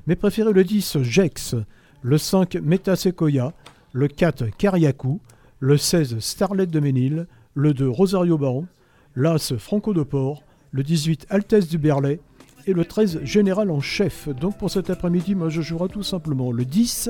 [0.05, 1.55] Mes préférés, le 10, Jex,
[2.03, 3.53] le 5, Metasequoia,
[3.91, 5.19] le 4, Cariacou,
[5.61, 8.67] le 16, Starlet de Ménil, le 2, Rosario Baron,
[9.15, 12.19] l'As, Franco de Port, le 18, Altesse du Berlay
[12.65, 14.27] et le 13, Général en chef.
[14.29, 17.09] Donc pour cet après-midi, moi je jouerai tout simplement le 10,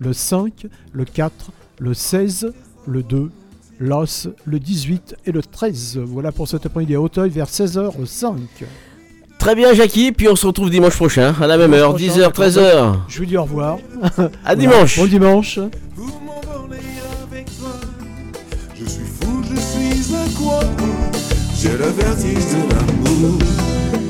[0.00, 2.52] le 5, le 4, le 16,
[2.86, 3.30] le 2,
[3.80, 5.98] l'As, le 18 et le 13.
[6.04, 8.34] Voilà pour cet après-midi à Auteuil vers 16h05.
[9.38, 12.94] Très bien Jackie, puis on se retrouve dimanche prochain à la même heure, 10h, 13h.
[13.08, 13.78] Je vous dis au revoir.
[14.02, 14.54] À Voilà.
[14.56, 14.98] dimanche.
[14.98, 15.58] Bon dimanche.
[18.74, 20.60] Je suis fou, je suis un quoi
[21.58, 23.38] J'ai le vertige de l'amour.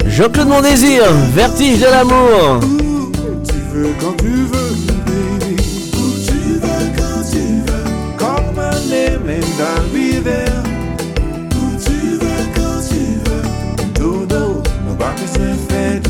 [0.06, 2.58] Jean-Claude Mon Désir, Vertige de l'amour.
[3.46, 4.72] Tu veux quand tu veux,
[5.06, 5.56] baby.
[5.94, 7.86] Où tu veux quand tu veux.
[9.28, 10.62] And I'll be there.
[11.54, 13.44] Où tu veux quand tu veux.
[13.94, 16.00] Dodo, nobody se fait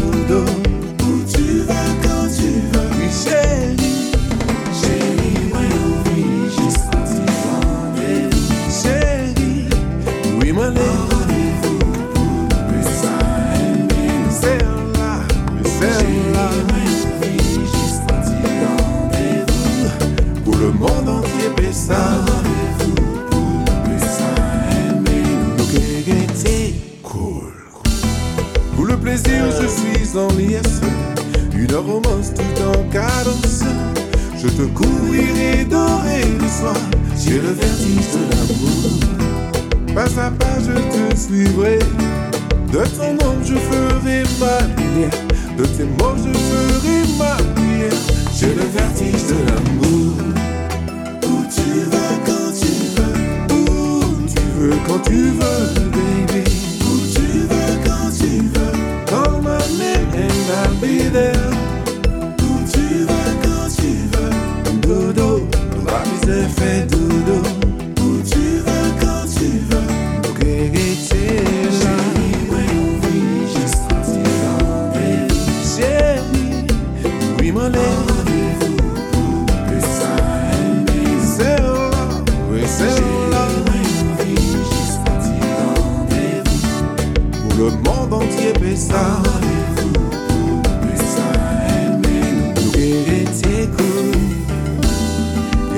[45.57, 47.93] De tes mots, je ferai ma prière.
[48.39, 50.16] J'ai le vertige de l'amour.
[54.67, 56.45] Veux quand tu veux, baby.
[56.83, 58.73] Où tu veux quand tu veux.
[59.07, 61.51] Call my name and I'll be there.
[62.43, 64.33] Où tu vas quand tu veux.
[64.81, 65.49] Dodo,
[65.85, 67.66] papi se fait dodo.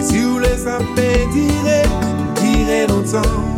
[0.02, 1.82] Si vous voulez saper, direz,
[2.40, 3.57] direz longtemps.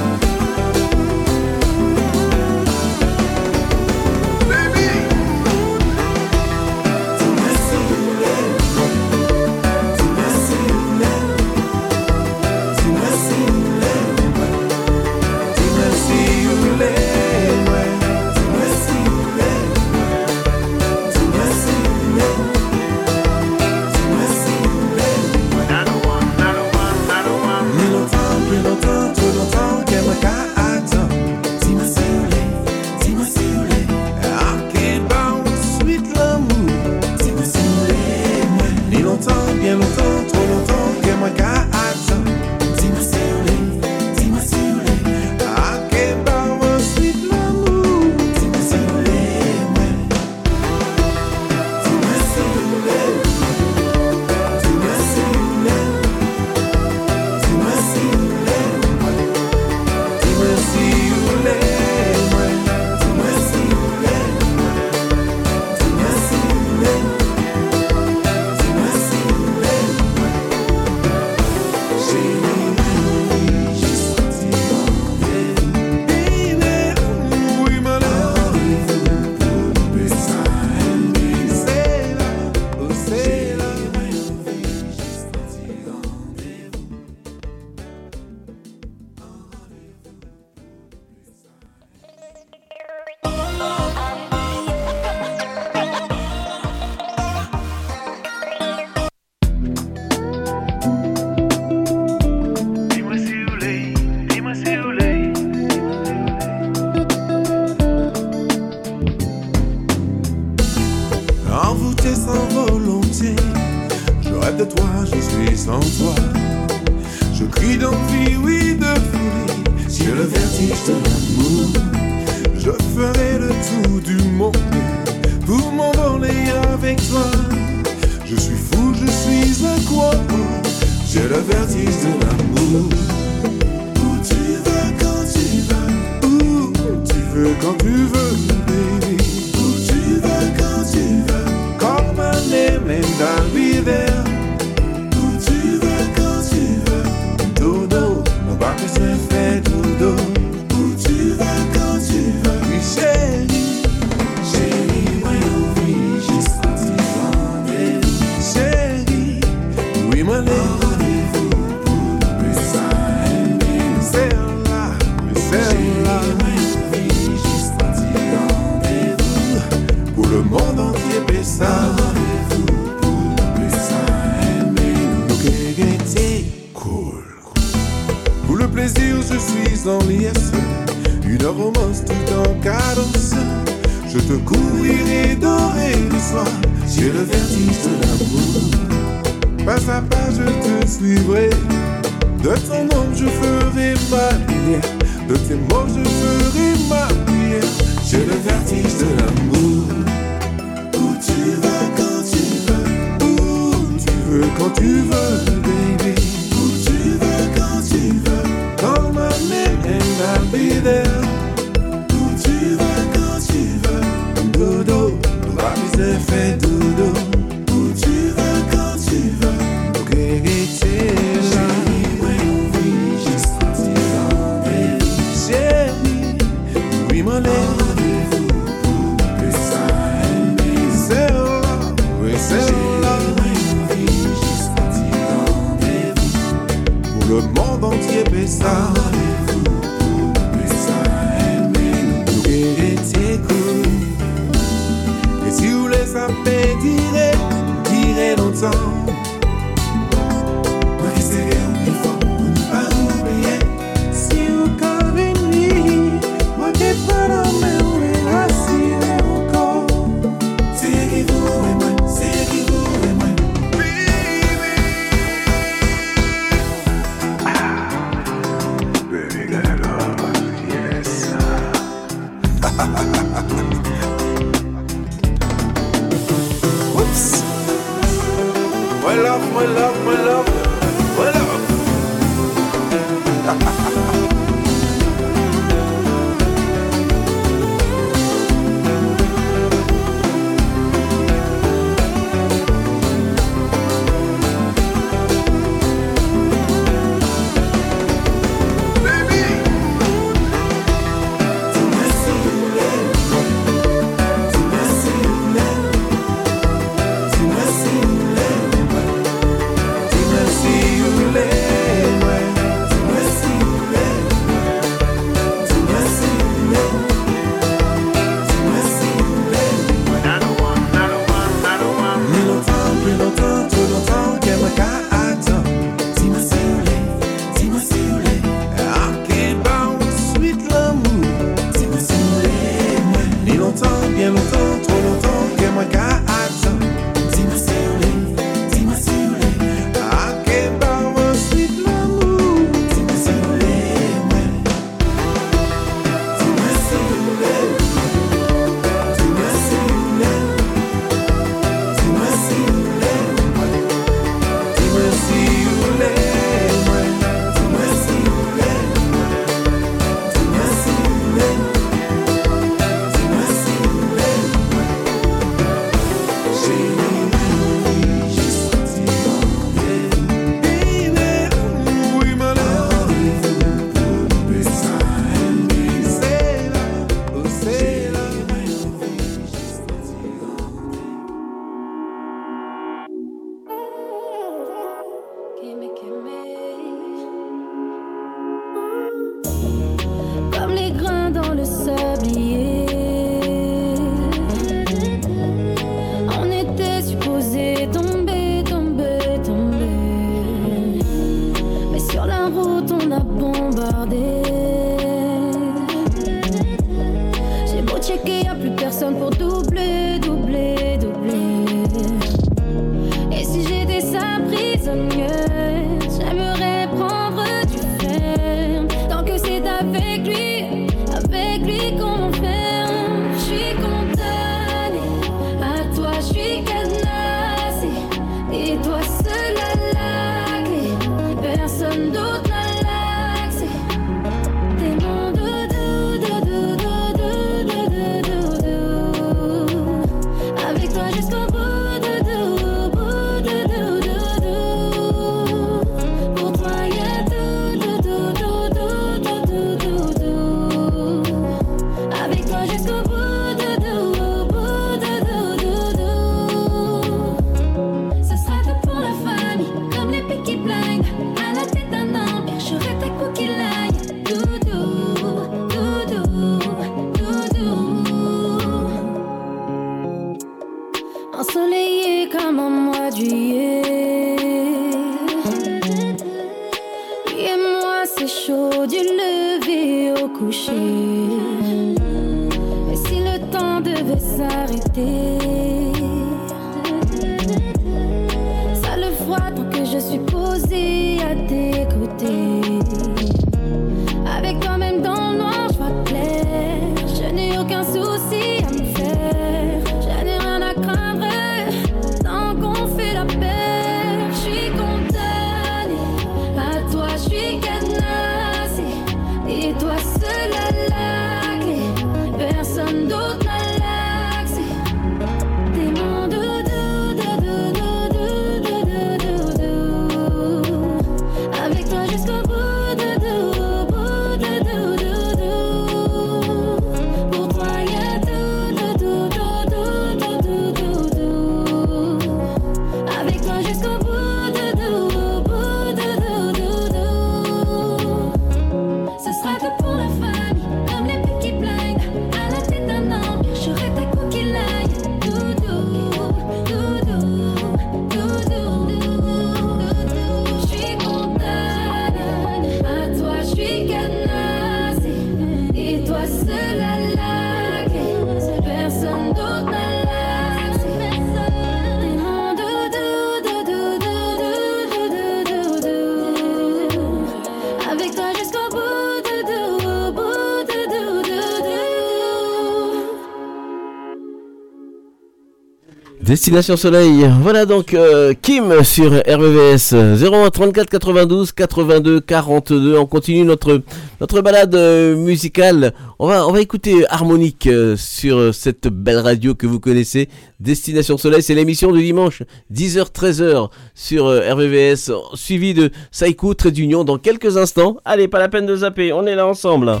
[576.32, 577.30] Destination Soleil.
[577.42, 582.96] Voilà donc euh, Kim sur RVVS 01 34 92 82 42.
[582.96, 583.82] On continue notre
[584.18, 585.92] notre balade euh, musicale.
[586.18, 590.30] On va écouter harmonique euh, sur cette belle radio que vous connaissez.
[590.58, 597.04] Destination Soleil, c'est l'émission du dimanche 10h 13h sur RVVS suivi de Saïkou Trait d'Union
[597.04, 597.98] dans quelques instants.
[598.06, 600.00] Allez, pas la peine de zapper, on est là ensemble.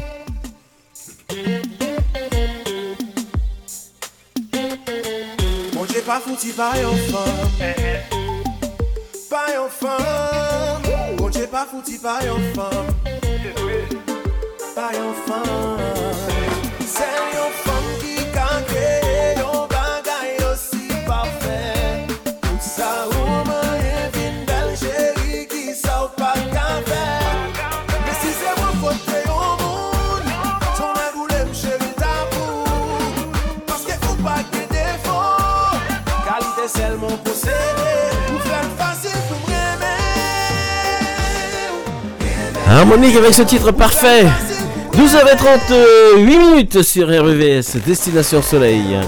[6.02, 7.28] Se pa fouti pa yon fam.
[9.30, 10.82] Pa yon fam.
[11.16, 12.90] Bon che pa fouti pa yon fam.
[14.74, 15.78] Pa yon fam.
[16.82, 17.06] Se
[17.36, 17.71] yon fam.
[42.72, 44.24] Harmonique avec ce titre parfait.
[44.94, 48.98] 12h38 minutes sur RVVS, Destination Soleil.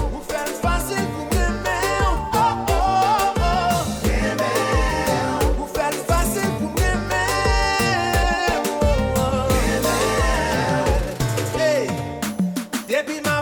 [12.87, 13.41] Depuis ma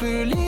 [0.00, 0.39] plus libre.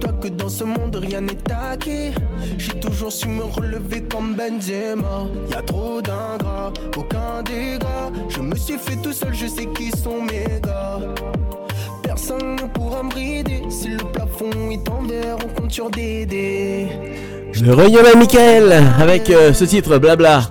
[0.00, 1.38] Toi que dans ce monde rien n'est
[1.70, 2.12] acquis.
[2.58, 5.26] J'ai toujours su me relever comme Benzema.
[5.50, 8.10] Y'a trop d'ingrats, aucun dégât.
[8.28, 10.98] Je me suis fait tout seul, je sais qui sont mes gars
[12.02, 16.26] Personne ne pourra me brider Si le plafond est en verre, on compte sur des
[16.26, 16.88] dés
[17.52, 20.42] Je reviens à Michael avec euh, ce titre Blabla.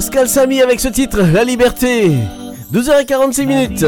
[0.00, 2.10] Pascal Samy avec ce titre, La Liberté.
[2.72, 3.84] 12h46 minutes.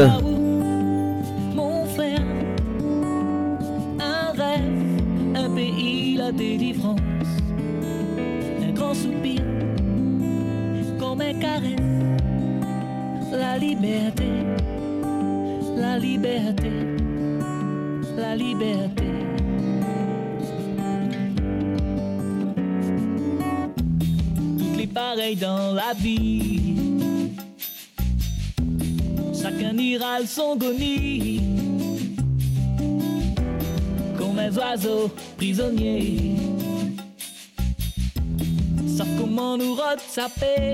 [40.43, 40.72] face.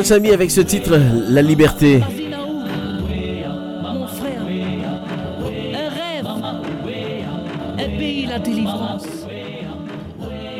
[0.00, 0.98] Pascal Samy avec ce titre,
[1.28, 1.98] La Liberté.
[3.82, 4.40] Mon frère,
[5.74, 6.26] un rêve,
[7.78, 9.04] un pays, la délivrance.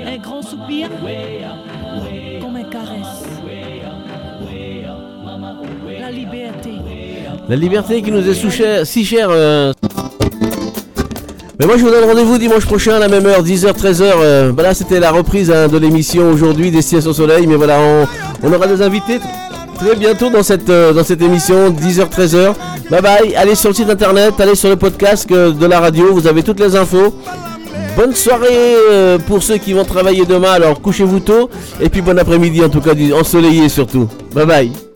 [0.06, 0.88] Un grand soupir,
[2.42, 3.24] comme un caresse.
[6.00, 6.70] La liberté.
[7.48, 9.28] La liberté qui nous est sous chère- si chère.
[9.30, 9.72] euh.
[11.58, 14.02] Mais moi je vous donne rendez-vous dimanche prochain à la même heure, 10h, 13h.
[14.16, 17.46] euh, bah là c'était la reprise hein, de l'émission aujourd'hui, Destination Soleil.
[17.46, 18.06] Mais voilà, on,
[18.42, 22.54] on aura des invités tr- très bientôt dans cette, euh, émission, 10h, 13h.
[22.90, 26.12] Bye bye, allez sur le site internet, allez sur le podcast euh, de la radio,
[26.12, 27.14] vous avez toutes les infos.
[27.96, 31.50] Bonne soirée euh, pour ceux qui vont travailler demain, alors couchez-vous tôt.
[31.80, 34.08] Et puis bon après-midi en tout cas, ensoleillé surtout.
[34.34, 34.89] Bye bye.